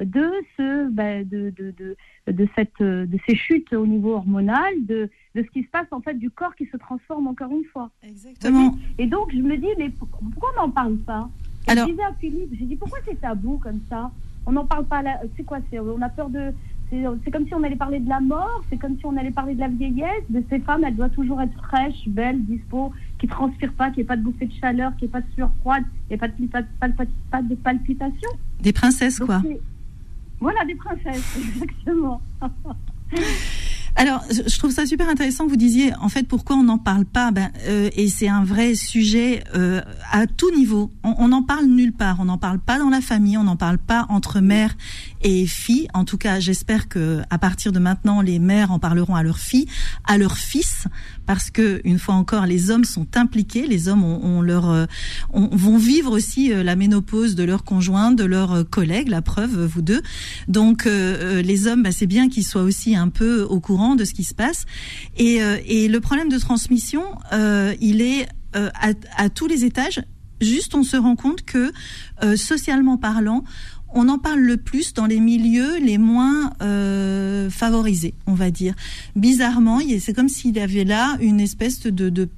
[0.00, 1.96] de ce, ben, de, de, de,
[2.32, 5.86] de cette, euh, de ces chutes au niveau hormonal, de, de ce qui se passe
[5.92, 7.90] en fait du corps qui se transforme encore une fois.
[8.02, 8.74] Exactement.
[8.98, 11.28] Et donc, je me dis, mais pour- pourquoi on n'en parle pas?
[11.68, 14.10] Alors- Je disais à Philippe, j'ai dit, pourquoi c'est tabou comme ça?
[14.46, 15.20] On n'en parle pas là.
[15.36, 16.52] C'est quoi c'est, On a peur de.
[16.90, 19.30] C'est c'est comme si on allait parler de la mort, c'est comme si on allait
[19.30, 23.26] parler de la vieillesse, de ces femmes, elles doivent toujours être fraîches, belles, dispo, qui
[23.26, 25.84] transpirent pas, qui n'ait pas de bouffée de chaleur, qui n'ait pas de sueur froide,
[26.06, 28.30] qui n'ait pas de, pas de palpitations.
[28.60, 29.42] Des princesses, Donc, quoi.
[30.40, 32.20] Voilà, des princesses, exactement.
[33.96, 37.30] Alors, je trouve ça super intéressant vous disiez, en fait, pourquoi on n'en parle pas
[37.30, 39.80] ben, euh, Et c'est un vrai sujet euh,
[40.10, 40.90] à tout niveau.
[41.04, 42.16] On n'en parle nulle part.
[42.18, 43.38] On n'en parle pas dans la famille.
[43.38, 44.74] On n'en parle pas entre mère
[45.22, 45.86] et fille.
[45.94, 49.38] En tout cas, j'espère que à partir de maintenant, les mères en parleront à leurs
[49.38, 49.66] filles,
[50.06, 50.86] à leurs fils,
[51.26, 53.66] parce que une fois encore, les hommes sont impliqués.
[53.68, 54.86] Les hommes ont, ont leur, euh,
[55.32, 59.08] ont- vont vivre aussi euh, la ménopause de leurs conjoints, de leurs euh, collègues.
[59.08, 60.02] La preuve, vous deux.
[60.48, 64.04] Donc, euh, les hommes, bah, c'est bien qu'ils soient aussi un peu au courant de
[64.04, 64.64] ce qui se passe.
[65.16, 68.70] Et, euh, et le problème de transmission, euh, il est euh,
[69.16, 70.00] à, tous les étages.
[70.40, 71.72] Juste, on se rend compte que,
[72.36, 73.44] socialement parlant,
[73.94, 76.52] on en parle le plus dans les milieux les moins
[77.50, 78.74] favorisés, on va dire.
[79.16, 82.28] Bizarrement, c'est comme s'il y avait là une espèce de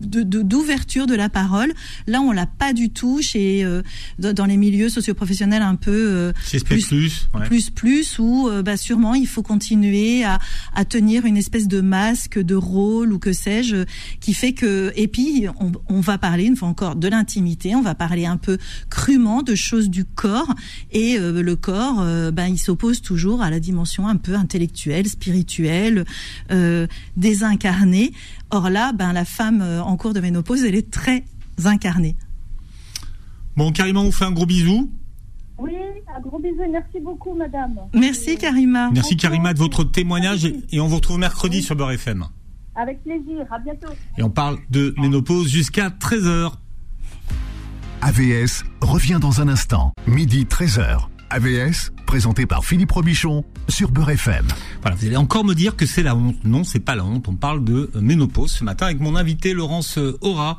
[0.00, 1.72] de- de- d'ouverture de, la parole.
[2.06, 3.82] Là, on l'a pas du tout chez euh,
[4.18, 6.32] dans les milieux socioprofessionnels un peu euh,
[6.78, 7.46] Plus- ouais.
[7.46, 10.38] plus plus où euh, bah, sûrement il faut continuer à,
[10.74, 13.84] à tenir une espèce de masque de rôle ou que sais-je
[14.20, 17.82] qui fait que et puis on, on va parler une fois encore de l'intimité on
[17.82, 18.58] va parler un peu
[18.90, 20.54] crûment de choses du corps
[20.92, 25.06] et euh, le corps euh, ben il s'oppose toujours à la dimension un peu intellectuelle
[25.08, 26.04] spirituelle
[26.50, 28.12] euh, désincarnée
[28.50, 31.24] or là ben la femme en cours de ménopause elle est très
[31.64, 32.14] incarnée
[33.56, 34.88] Bon, Karima, on vous fait un gros bisou.
[35.58, 35.72] Oui,
[36.16, 37.76] un gros bisou et merci beaucoup, madame.
[37.92, 41.90] merci Karima Merci Karima de votre témoignage et- et on vous retrouve mercredi sur Beurre
[41.92, 42.24] FM.
[42.76, 43.88] Avec plaisir, à bientôt.
[44.16, 46.52] Et on parle de ménopause jusqu'à 13h.
[48.00, 51.08] AVS revient dans un instant, midi 13h.
[51.30, 54.46] AVS, présenté par Philippe Robichon sur Beurre FM.
[54.80, 56.36] Voilà, vous allez encore me dire que c'est la honte.
[56.44, 57.28] Non, c'est pas la honte.
[57.28, 60.58] On parle de euh, ménopause ce matin avec mon invité Laurence euh, Aura.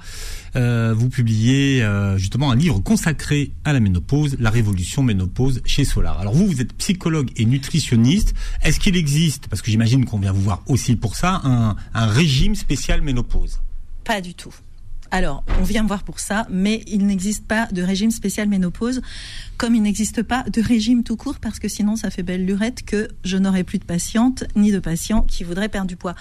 [0.56, 5.86] Euh, vous publiez euh, justement un livre consacré à la ménopause, la révolution ménopause chez
[5.86, 6.20] Solar.
[6.20, 8.34] Alors vous, vous êtes psychologue et nutritionniste.
[8.64, 12.06] Est-ce qu'il existe, parce que j'imagine qu'on vient vous voir aussi pour ça, un, un
[12.06, 13.60] régime spécial ménopause?
[14.04, 14.54] Pas du tout
[15.12, 19.02] Alors, on vient me voir pour ça, mais il n'existe pas de régime spécial ménopause,
[19.58, 22.84] comme il n'existe pas de régime tout court, parce que sinon ça fait belle lurette
[22.86, 26.14] que je n'aurai plus de patientes ni de patients qui voudraient perdre du poids.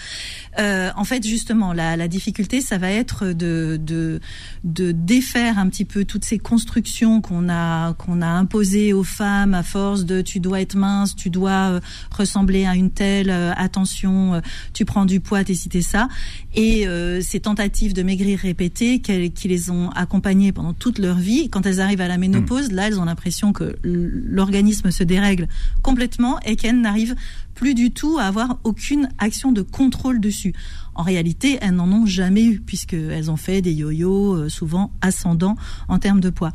[0.59, 4.21] Euh, en fait, justement, la, difficulté, ça va être de, de,
[4.65, 9.63] de défaire un petit peu toutes ces constructions qu'on a a imposées aux femmes à
[9.63, 14.41] force de tu dois être mince, tu dois euh, ressembler à une telle, euh, attention,
[14.73, 16.09] tu prends du poids, t'es cité ça,
[16.55, 16.87] et
[17.21, 21.49] ces tentatives de maigrir répétées qui les ont accompagnées pendant toute leur vie.
[21.49, 25.49] Quand elles arrivent à la ménopause, là, elles ont l'impression que l'organisme se dérègle
[25.83, 27.17] complètement et qu'elles n'arrivent
[27.55, 30.55] plus du tout à avoir aucune action de contrôle dessus.
[30.95, 35.57] En réalité, elles n'en ont jamais eu, puisqu'elles ont fait des yo-yo euh, souvent ascendants
[35.89, 36.53] en termes de poids.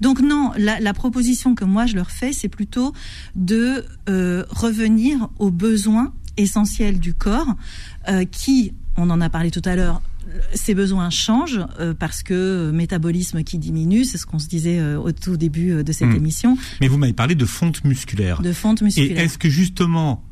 [0.00, 2.92] Donc non, la, proposition que moi je leur fais, c'est plutôt
[3.34, 7.54] de euh, revenir aux besoins essentiels du corps,
[8.08, 10.00] euh, qui, on en a parlé tout à l'heure,
[10.54, 14.78] ces besoins changent euh, parce que euh, métabolisme qui diminue, c'est ce qu'on se disait
[14.78, 16.16] euh, au tout début de cette hmm.
[16.16, 16.58] émission.
[16.80, 18.42] Mais vous m'avez parlé de fonte musculaire.
[18.42, 19.18] De fonte musculaire.
[19.18, 20.24] Et est-ce que justement,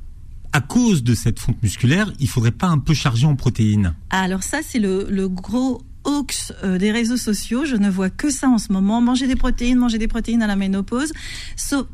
[0.52, 3.94] à cause de cette fonte musculaire, il faudrait pas un peu charger en protéines?
[4.10, 7.64] Ah, Alors ça, c'est le, le gros hoax des réseaux sociaux.
[7.64, 9.00] Je ne vois que ça en ce moment.
[9.00, 11.12] Manger des protéines, manger des protéines à la ménopause.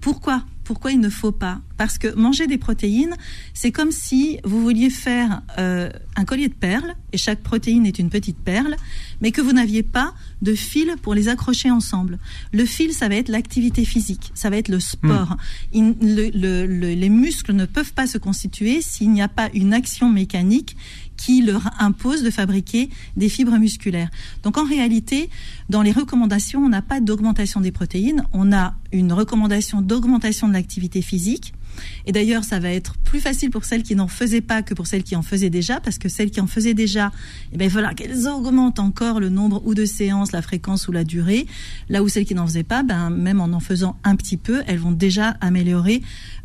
[0.00, 0.42] pourquoi?
[0.70, 1.60] Pourquoi il ne faut pas?
[1.78, 3.16] Parce que manger des protéines,
[3.54, 7.98] c'est comme si vous vouliez faire euh, un collier de perles, et chaque protéine est
[7.98, 8.76] une petite perle,
[9.20, 12.20] mais que vous n'aviez pas de fil pour les accrocher ensemble.
[12.52, 15.36] Le fil, ça va être l'activité physique, ça va être le sport.
[15.74, 15.92] Hmm.
[16.04, 20.76] les muscles ne peuvent pas se constituer s'il n'y a pas une action mécanique
[21.20, 24.08] qui leur impose de fabriquer des fibres musculaires.
[24.42, 25.28] Donc en réalité,
[25.68, 30.54] dans les recommandations, on n'a pas d'augmentation des protéines, on a une recommandation d'augmentation de
[30.54, 31.52] l'activité physique.
[32.06, 34.86] Et d'ailleurs, ça va être plus facile pour celles qui n'en faisaient pas que pour
[34.86, 37.10] celles qui en faisaient déjà, parce que celles qui en faisaient déjà,
[37.52, 40.88] eh bien, il va falloir qu'elles augmentent encore le nombre ou de séances, la fréquence
[40.88, 41.46] ou la durée.
[41.88, 44.62] Là où celles qui n'en faisaient pas, ben, même en en faisant un petit peu,
[44.66, 46.02] elles vont déjà améliorer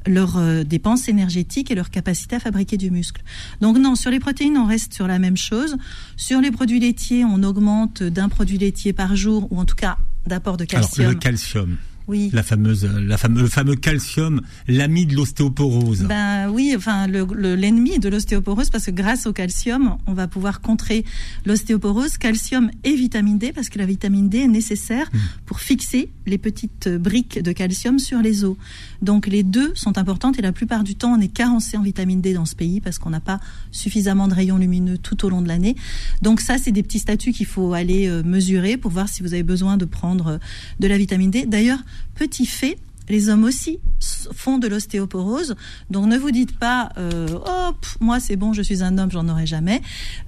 [0.08, 3.22] leurs euh, dépenses énergétiques et leur capacité à fabriquer du muscle.
[3.62, 5.78] Donc non, sur les protéines, on reste sur la même chose.
[6.18, 9.98] Sur les produits laitiers, on augmente d'un produit laitier par jour, ou en tout cas
[10.26, 11.06] d'apport de calcium.
[11.06, 11.78] Alors, le calcium.
[12.08, 12.30] Oui.
[12.34, 16.04] La fameuse, la fameuse, le fameux calcium, l'ami de l'ostéoporose.
[16.04, 20.62] Ben oui, enfin l'ennemi le, de l'ostéoporose parce que grâce au calcium, on va pouvoir
[20.62, 21.04] contrer
[21.46, 25.18] l'ostéoporose, calcium et vitamine D parce que la vitamine D est nécessaire hmm.
[25.46, 28.56] pour fixer les petites briques de calcium sur les os.
[29.02, 32.22] Donc les deux sont importantes et la plupart du temps on est carencé en vitamine
[32.22, 33.40] D dans ce pays parce qu'on n'a pas
[33.72, 35.76] suffisamment de rayons lumineux tout au long de l'année.
[36.22, 39.34] Donc ça c'est des petits statuts qu'il faut aller euh, mesurer pour voir si vous
[39.34, 40.38] avez besoin de prendre euh,
[40.80, 41.46] de la vitamine D.
[41.46, 41.80] D'ailleurs,
[42.16, 42.78] petit fait,
[43.10, 43.80] les hommes aussi
[44.34, 45.56] font de l'ostéoporose.
[45.90, 49.28] Donc ne vous dites pas, euh, oh, moi c'est bon, je suis un homme, j'en
[49.30, 49.82] aurai jamais.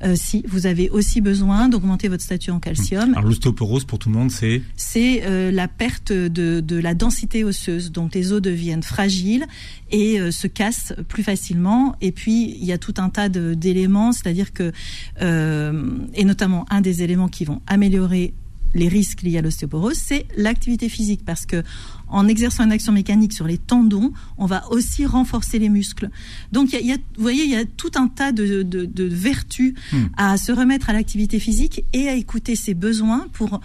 [0.04, 3.14] Euh, si vous avez aussi besoin d'augmenter votre statut en calcium.
[3.14, 7.44] Alors l'ostéoporose pour tout le monde, c'est C'est euh, la perte de, de, la densité
[7.44, 7.92] osseuse.
[7.92, 9.46] Donc les os deviennent fragiles
[9.92, 11.96] et se cassent plus facilement.
[12.02, 14.72] Et puis il y a tout un tas d'éléments, c'est-à-dire que
[15.20, 18.34] et notamment un des éléments qui vont améliorer
[18.74, 21.64] les risques liés à l'ostéoporose, c'est l'activité physique parce que
[22.08, 26.10] en exerçant une action mécanique sur les tendons, on va aussi renforcer les muscles.
[26.52, 29.74] Donc, il y, a, vous voyez, il y a tout un tas de, de, vertus
[29.92, 30.06] hmm.
[30.16, 33.60] à se remettre à l'activité physique et à écouter ses besoins pour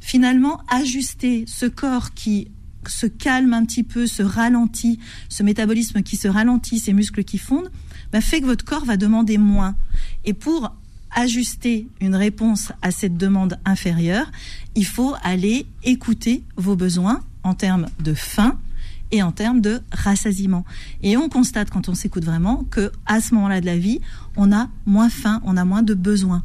[0.00, 2.48] finalement ajuster ce corps qui
[2.86, 7.38] se calme un petit peu, se ralentit, ce métabolisme qui se ralentit, ces muscles qui
[7.38, 7.70] fondent,
[8.12, 9.74] bah, fait que votre corps va demander moins.
[10.24, 10.74] Et pour
[11.14, 14.30] ajuster une réponse à cette demande inférieure,
[14.74, 18.58] il faut aller écouter vos besoins en termes de faim
[19.10, 20.64] et en termes de rassasiement.
[21.02, 24.00] Et on constate quand on s'écoute vraiment que à ce moment-là de la vie,
[24.36, 26.42] on a moins faim, on a moins de besoins.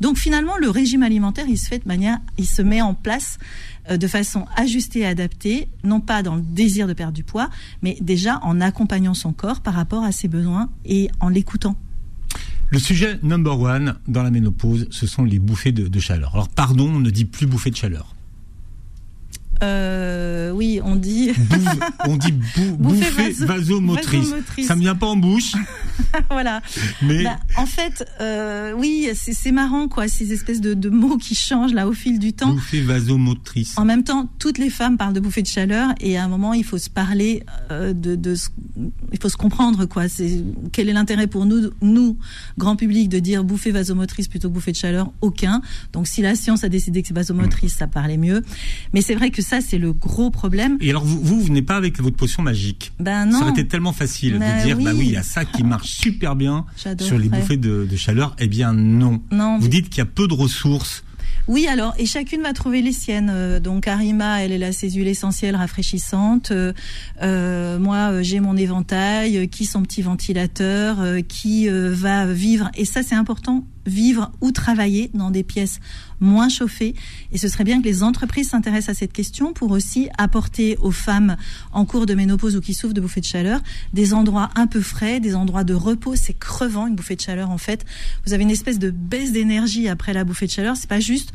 [0.00, 3.38] Donc finalement, le régime alimentaire, il se fait de manière, il se met en place
[3.90, 7.50] euh, de façon ajustée et adaptée, non pas dans le désir de perdre du poids,
[7.82, 11.76] mais déjà en accompagnant son corps par rapport à ses besoins et en l'écoutant.
[12.74, 16.34] Le sujet number one dans la ménopause, ce sont les bouffées de, chaleur.
[16.34, 18.16] Alors pardon, on ne dit plus bouffées de chaleur.
[19.64, 21.32] Euh, oui, on dit.
[22.06, 22.32] on dit
[22.78, 24.32] bouffée vasomotrice.
[24.66, 25.52] Ça me vient pas en bouche.
[26.30, 26.60] voilà.
[27.02, 31.72] Mais bah, en fait, euh, oui, c'est marrant quoi, ces espèces de, mots qui changent
[31.72, 32.52] là au fil du temps.
[32.52, 33.74] Bouffée vasomotrice.
[33.76, 36.52] En même temps, toutes les femmes parlent de bouffée de chaleur et à un moment,
[36.52, 38.34] il faut se parler euh, de, de,
[39.12, 40.08] il faut se comprendre quoi.
[40.08, 42.18] C'est quel est l'intérêt pour nous, nous,
[42.58, 45.10] grand public, de dire bouffée vasomotrice plutôt que bouffée de chaleur?
[45.20, 45.62] Aucun.
[45.92, 48.42] Donc si la science a décidé que c'est vasomotrice, ça parlait mieux.
[48.92, 50.76] Mais c'est vrai que ça, c'est le gros problème.
[50.80, 52.92] Et alors, vous, vous venez pas avec votre potion magique?
[52.98, 53.38] Ben non.
[53.38, 55.64] Ça aurait été tellement facile de ben dire, bah oui, il y a ça qui
[55.64, 58.34] marche super bien sur les bouffées de, chaleur.
[58.38, 59.22] Eh bien, non.
[59.30, 61.04] non vous dites qu'il y a peu de ressources
[61.48, 63.30] Oui, alors, et chacune va trouver les siennes.
[63.32, 66.50] Euh, donc, Arima, elle, elle a ses huiles essentielles rafraîchissantes.
[66.50, 66.72] Euh,
[67.22, 72.70] euh moi, j'ai mon éventail, qui son petit ventilateur, qui va vivre.
[72.74, 75.80] Et ça, c'est important, vivre ou travailler dans des pièces
[76.20, 76.94] moins chauffées.
[77.32, 80.90] Et ce serait bien que les entreprises s'intéressent à cette question pour aussi apporter aux
[80.90, 81.36] femmes
[81.72, 83.60] en cours de ménopause ou qui souffrent de bouffées de chaleur
[83.92, 86.16] des endroits un peu frais, des endroits de repos.
[86.16, 87.84] C'est crevant une bouffée de chaleur en fait.
[88.26, 90.76] Vous avez une espèce de baisse d'énergie après la bouffée de chaleur.
[90.76, 91.32] C'est pas juste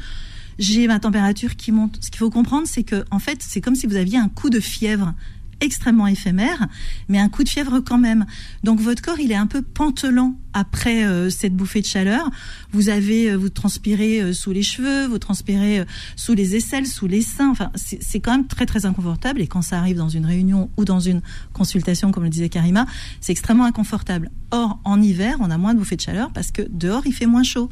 [0.59, 1.97] j'ai ma température qui monte.
[2.01, 4.49] Ce qu'il faut comprendre, c'est que en fait, c'est comme si vous aviez un coup
[4.49, 5.13] de fièvre
[5.61, 6.67] extrêmement éphémère,
[7.07, 8.25] mais un coup de fièvre quand même.
[8.63, 12.29] Donc votre corps, il est un peu pantelant après euh, cette bouffée de chaleur.
[12.71, 17.07] Vous avez, euh, vous transpirez euh, sous les cheveux, vous transpirez sous les aisselles, sous
[17.07, 17.49] les seins.
[17.49, 19.41] Enfin, c'est quand même très très inconfortable.
[19.41, 21.21] Et quand ça arrive dans une réunion ou dans une
[21.53, 22.85] consultation, comme le disait Karima,
[23.21, 24.29] c'est extrêmement inconfortable.
[24.51, 27.27] Or, en hiver, on a moins de bouffées de chaleur parce que dehors, il fait
[27.27, 27.69] moins chaud.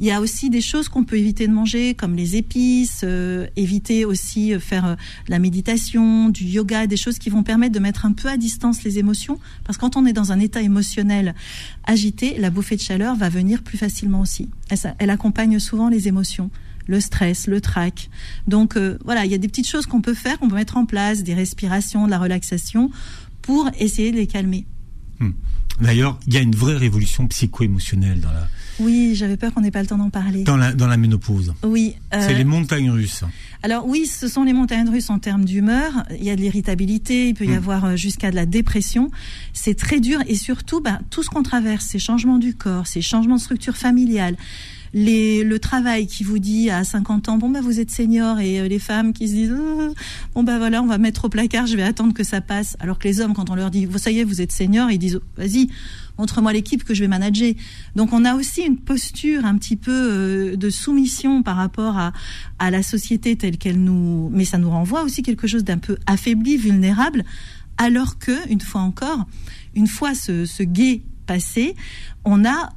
[0.00, 3.46] Il y a aussi des choses qu'on peut éviter de manger, comme les épices, euh,
[3.56, 4.94] éviter aussi euh, faire euh,
[5.28, 8.82] la méditation, du yoga, des choses qui vont permettre de mettre un peu à distance
[8.82, 9.38] les émotions.
[9.64, 11.34] Parce que quand on est dans un état émotionnel
[11.84, 14.48] agité, la bouffée de chaleur va venir plus facilement aussi.
[14.98, 16.50] Elle, accompagne souvent les émotions
[16.86, 18.10] le stress, le trac.
[18.46, 18.76] Donc
[19.06, 21.22] voilà, il y a des petites choses qu'on peut faire, qu'on peut mettre en place,
[21.22, 22.90] des respirations, de la relaxation,
[23.40, 24.66] pour essayer de les calmer.
[25.18, 25.30] Hmm.
[25.80, 28.48] D'ailleurs, il y a une vraie révolution psycho-émotionnelle dans la,
[28.80, 30.42] oui, j'avais peur qu'on n'ait pas le temps d'en parler.
[30.42, 31.54] Dans la, dans la ménopause.
[31.62, 31.94] Oui.
[32.12, 33.24] Euh, c'est les montagnes russes.
[33.62, 36.04] Alors oui, ce sont les montagnes russes en termes d'humeur.
[36.10, 37.56] Il y a de l'irritabilité, il peut y hmm.
[37.56, 39.10] avoir euh, jusqu'à de la dépression.
[39.52, 43.00] C'est très dur et surtout, bah, tout ce qu'on traverse, ces changements du corps, ces
[43.00, 44.36] changements de structure familiale,
[44.94, 48.60] les, le travail qui vous dit à 50 ans, bon bah vous êtes senior, et
[48.60, 49.92] euh, les femmes qui se disent, oh,
[50.34, 52.76] bon bah voilà, on va mettre au placard, je vais attendre que ça passe.
[52.78, 54.98] Alors que les hommes, quand on leur dit, ça y est, vous êtes senior, ils
[54.98, 55.68] disent, vas-y,
[56.18, 57.52] montre-moi l'équipe que je vais manager.
[57.96, 62.12] Donc on a aussi une posture un petit peu euh, de soumission par rapport à,
[62.58, 65.98] à la société telle qu'elle nous, mais ça nous renvoie aussi quelque chose d'un peu
[66.06, 67.24] affaibli, vulnérable,
[67.76, 69.26] alors que une fois encore,
[69.74, 71.74] une fois ce, ce guet passé,
[72.24, 72.72] on a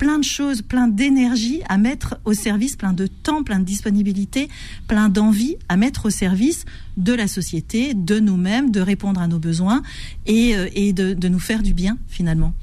[0.00, 4.48] plein de choses, plein d'énergie à mettre au service, plein de temps, plein de disponibilité,
[4.88, 6.64] plein d'envie à mettre au service
[6.96, 9.82] de la société, de nous-mêmes, de répondre à nos besoins
[10.24, 12.54] et, euh, et de, de nous faire du bien finalement.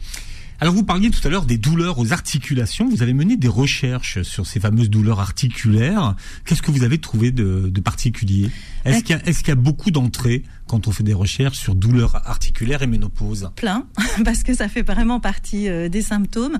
[0.59, 2.89] Alors vous parliez tout à l'heure des douleurs aux articulations.
[2.89, 6.15] Vous avez mené des recherches sur ces fameuses douleurs articulaires.
[6.45, 8.49] Qu'est-ce que vous avez trouvé de, de particulier?
[8.83, 10.41] Est-ce qu'il y, est y, a beaucoup d'entrées?
[10.67, 13.87] Quand on fait des recherches sur douleurs articulaires et ménopause Plein,
[14.25, 16.57] parce que ça fait vraiment partie euh, des symptômes.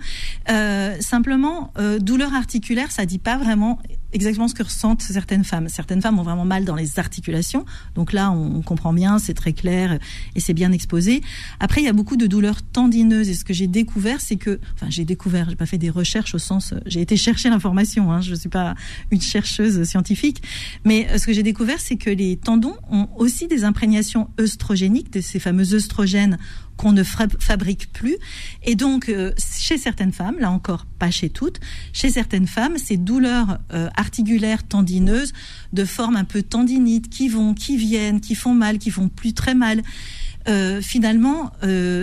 [0.50, 3.80] Euh, simplement, euh, douleur articulaire, ça dit pas vraiment
[4.14, 5.68] exactement ce que ressentent certaines femmes.
[5.68, 7.66] Certaines femmes ont vraiment mal dans les articulations.
[7.96, 10.00] Donc là, on comprend bien, c'est très clair
[10.34, 11.22] et c'est bien exposé.
[11.60, 13.28] Après, il y a beaucoup de douleurs tendineuses.
[13.30, 16.34] Et ce que j'ai découvert, c'est que, enfin, j'ai découvert, j'ai pas fait des recherches
[16.34, 18.12] au sens, j'ai été chercher l'information.
[18.12, 18.76] Hein, je suis pas
[19.12, 20.42] une chercheuse scientifique,
[20.86, 23.97] mais ce que j'ai découvert, c'est que les tendons ont aussi des imprégnations
[24.40, 26.38] œstrogéniques, de ces fameux œstrogènes
[26.78, 28.18] qu'on ne fabrique plus.
[28.64, 31.60] Et donc, euh, chez certaines femmes, là encore, pas chez toutes,
[31.92, 35.34] chez certaines femmes, ces douleurs euh, articulaires tendineuses
[35.74, 39.34] de forme un peu tendinite, qui vont, qui viennent, qui font mal, qui font plus
[39.34, 39.82] très mal,
[40.48, 41.52] euh, finalement,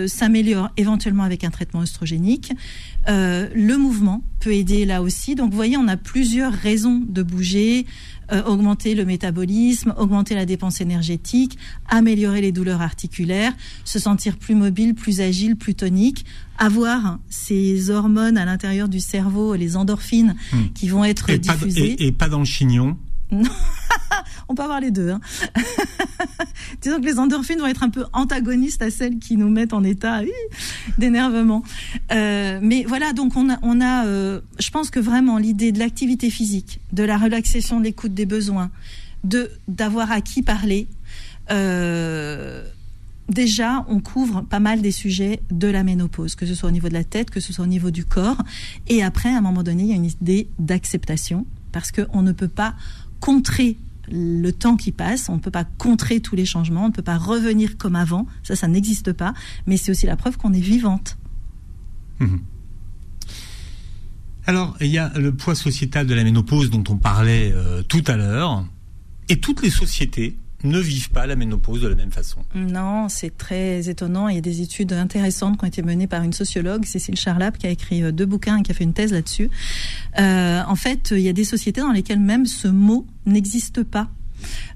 [0.07, 2.51] s'améliorent éventuellement avec un traitement œstrogénique.
[3.07, 5.35] le mouvement peut aider là aussi.
[5.35, 7.85] Donc, vous voyez, on a plusieurs raisons de bouger.
[8.31, 13.53] Euh, augmenter le métabolisme, augmenter la dépense énergétique, améliorer les douleurs articulaires,
[13.83, 16.25] se sentir plus mobile, plus agile, plus tonique,
[16.57, 20.57] avoir ces hormones à l'intérieur du cerveau, les endorphines, hmm.
[20.73, 22.03] qui vont être diffusées.
[22.03, 22.97] et, pas dans le chignon
[24.47, 25.09] on peut avoir les deux.
[25.09, 25.21] Hein.
[26.81, 29.83] Disons que les endorphines vont être un peu antagonistes à celles qui nous mettent en
[29.83, 30.21] état
[30.97, 31.63] d'énervement.
[32.11, 36.79] Euh, mais voilà, donc on a, euh, je pense que vraiment l'idée de l'activité physique,
[36.93, 38.71] de la relaxation, de l'écoute des besoins,
[39.23, 40.87] de d'avoir à qui parler.
[41.51, 42.63] Euh,
[43.29, 46.89] déjà, on couvre pas mal des sujets de la ménopause, que ce soit au niveau
[46.89, 48.37] de la tête, que ce soit au niveau du corps.
[48.87, 52.31] Et après, à un moment donné, il y a une idée d'acceptation, parce qu'on ne
[52.31, 52.75] peut pas
[53.25, 53.79] contrer
[54.11, 57.01] le temps qui passe, on ne peut pas contrer tous les changements, on ne peut
[57.01, 59.33] pas revenir comme avant, ça, ça n'existe pas,
[59.65, 61.17] mais c'est aussi la preuve qu'on est vivante.
[62.19, 62.41] Mhm.
[64.45, 68.03] Alors, il y a le poids sociétal de la ménopause dont on parlait euh, tout
[68.05, 68.63] à l'heure,
[69.27, 72.41] et toutes les sociétés ne vivent pas la ménopause de la même façon.
[72.53, 74.27] Non, c'est très étonnant.
[74.27, 77.57] Il y a des études intéressantes qui ont été menées par une sociologue, Cécile Charlap,
[77.57, 79.49] qui a écrit euh, deux bouquins et qui a fait une thèse là-dessus.
[80.19, 84.09] Euh, en fait, il y a des sociétés dans lesquelles même ce mot n'existe pas.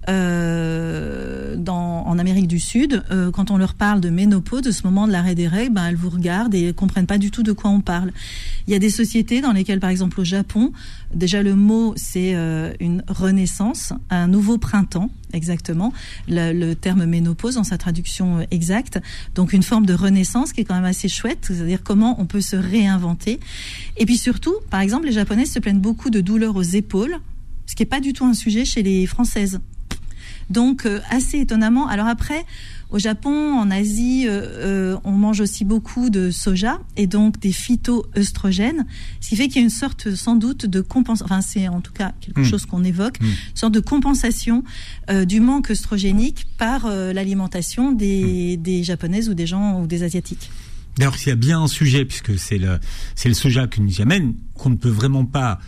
[0.07, 4.83] Euh, dans, en Amérique du Sud, euh, quand on leur parle de ménopause, de ce
[4.83, 7.43] moment de l'arrêt des règles, ben, elles vous regardent et elles comprennent pas du tout
[7.43, 8.11] de quoi on parle.
[8.67, 10.71] Il y a des sociétés dans lesquelles, par exemple au Japon,
[11.13, 15.93] déjà le mot c'est euh, une renaissance, un nouveau printemps, exactement,
[16.27, 18.99] le, le, terme ménopause en sa traduction exacte,
[19.35, 22.41] donc une forme de renaissance qui est quand même assez chouette, c'est-à-dire comment on peut
[22.41, 23.39] se réinventer.
[23.97, 27.19] Et puis surtout, par exemple, les Japonaises se plaignent beaucoup de douleurs aux épaules,
[27.69, 29.59] ce qui n'est pas du tout un sujet chez les Françaises.
[30.49, 31.87] Donc euh, assez étonnamment.
[31.87, 32.43] Alors après,
[32.89, 34.31] au Japon, en Asie, euh,
[34.95, 38.87] euh, on mange aussi beaucoup de soja et donc des phytoœstrogènes,
[39.21, 41.81] ce qui fait qu'il y a une sorte sans doute de compensation, enfin c'est en
[41.81, 42.45] tout cas quelque Mm.
[42.45, 43.25] chose qu'on évoque, Mm.
[43.25, 44.63] une sorte de compensation
[45.11, 48.61] euh, du manque œstrogénique par l'alimentation des, Mm.
[48.63, 50.49] des japonaises ou des gens ou des asiatiques.
[50.97, 52.79] D'ailleurs, s'il y a bien un sujet, puisque c'est le,
[53.15, 55.59] c'est le soja qui nous y amène, qu'on ne peut vraiment pas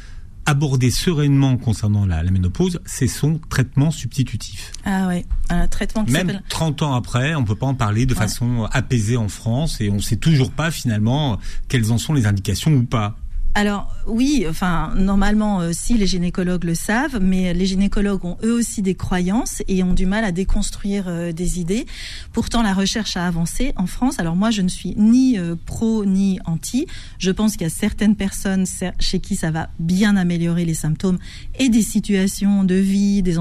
[0.51, 4.71] aborder sereinement concernant la, la ménopause, c'est son traitement substitutif.
[4.85, 8.05] Ah ouais, un traitement qui Même s'appelle 30 ans après, on peut pas en parler
[8.05, 8.19] de Ouais.
[8.19, 11.39] façon apaisée en France et on sait toujours pas finalement
[11.69, 13.15] quelles en sont les indications ou pas.
[13.53, 18.53] Alors oui, enfin normalement euh, si les gynécologues le savent, mais les gynécologues ont eux
[18.53, 21.85] aussi des croyances et ont du mal à déconstruire euh, des idées.
[22.31, 24.19] Pourtant la recherche a avancé en France.
[24.19, 26.87] Alors moi je ne suis ni euh, pro ni anti.
[27.19, 28.65] Je pense qu'il y a certaines personnes
[28.99, 31.17] chez qui ça va bien améliorer les symptômes
[31.59, 33.37] et des situations de vie, des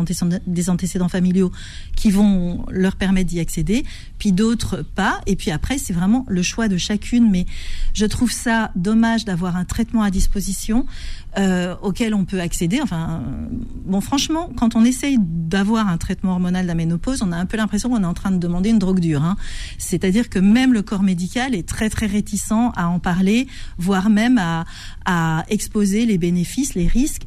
[0.68, 1.52] antécédents familiaux
[1.94, 3.84] qui vont leur permettre d'y accéder,
[4.18, 5.20] puis d'autres pas.
[5.26, 7.30] Et puis après c'est vraiment le choix de chacune.
[7.30, 7.46] Mais
[7.94, 10.86] je trouve ça dommage d'avoir un traitement à disposition
[11.38, 12.80] euh, auquel on peut accéder.
[12.82, 13.46] Enfin, euh,
[13.84, 17.46] bon, franchement, quand on essaye d'avoir un traitement hormonal de la ménopause, on a un
[17.46, 19.22] peu l'impression qu'on est en train de demander une drogue dure.
[19.22, 19.36] Hein.
[19.78, 23.46] C'est-à-dire que même le corps médical est très réticent à en parler,
[23.78, 24.40] voire même
[25.04, 27.22] à exposer les bénéfices, les risques.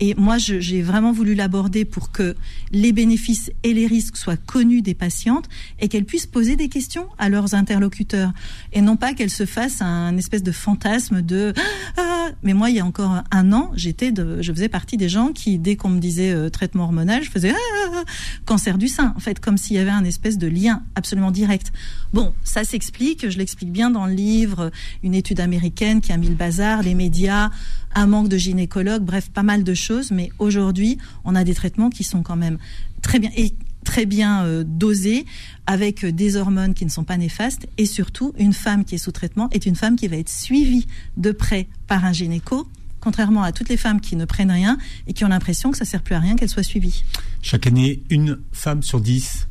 [0.00, 2.36] Et moi, j'ai vraiment voulu l'aborder pour que
[2.72, 5.48] les bénéfices et les risques soient connus des patientes
[5.80, 8.32] et qu'elles puissent poser des questions à leurs interlocuteurs.
[8.72, 11.52] Et non pas qu'elles se fassent un espèce de fantasme de
[11.96, 15.32] ah, mais moi, il y a encore un an, j'étais je faisais partie des gens
[15.32, 18.04] qui, dès qu'on me disait euh, traitement hormonal, je faisais ah, ah,
[18.44, 19.12] cancer du sein.
[19.16, 21.72] En fait, comme s'il y avait un espèce de lien absolument direct.
[22.12, 23.28] Bon, ça s'explique.
[23.28, 24.70] Je l'explique bien dans le livre.
[25.02, 27.50] Une étude américaine qui a mis le bazar, les médias,
[27.94, 30.10] un manque de gynécologues, bref, pas mal de choses.
[30.10, 32.58] Mais aujourd'hui, on a des traitements qui sont quand même
[33.02, 35.24] très bien et très bien euh, dosés,
[35.66, 38.98] avec euh, des hormones qui ne sont pas néfastes, et surtout, une femme qui est
[38.98, 40.86] sous traitement est une femme qui va être suivie
[41.16, 42.68] de près par un gynéco,
[43.00, 44.76] contrairement à toutes les femmes qui ne prennent rien
[45.06, 47.02] et qui ont l'impression que ça sert plus à rien qu'elles soient suivies.
[47.40, 49.47] Chaque année, une femme sur dix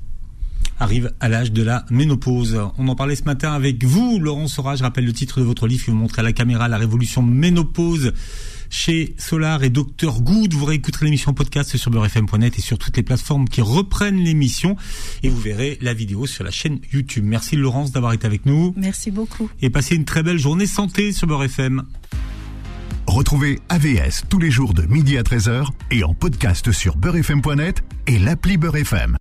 [0.79, 2.59] arrive à l'âge de la ménopause.
[2.77, 4.75] On en parlait ce matin avec vous, Laurent Sora.
[4.75, 7.21] Je rappelle le titre de votre livre que vous montrez à la caméra, La révolution
[7.21, 8.13] ménopause
[8.69, 10.53] chez Solar et Dr Good.
[10.53, 14.75] Vous réécouterez l'émission en podcast sur beurrefm.net et sur toutes les plateformes qui reprennent l'émission
[15.23, 17.23] et vous verrez la vidéo sur la chaîne YouTube.
[17.25, 19.49] Merci Laurence d'avoir été avec nous Merci beaucoup.
[19.61, 21.83] et passez une très belle journée santé sur Beurre FM.
[23.07, 28.19] Retrouvez AVS tous les jours de midi à 13h et en podcast sur beurrefm.net et
[28.19, 29.15] l'appli Beurre FM.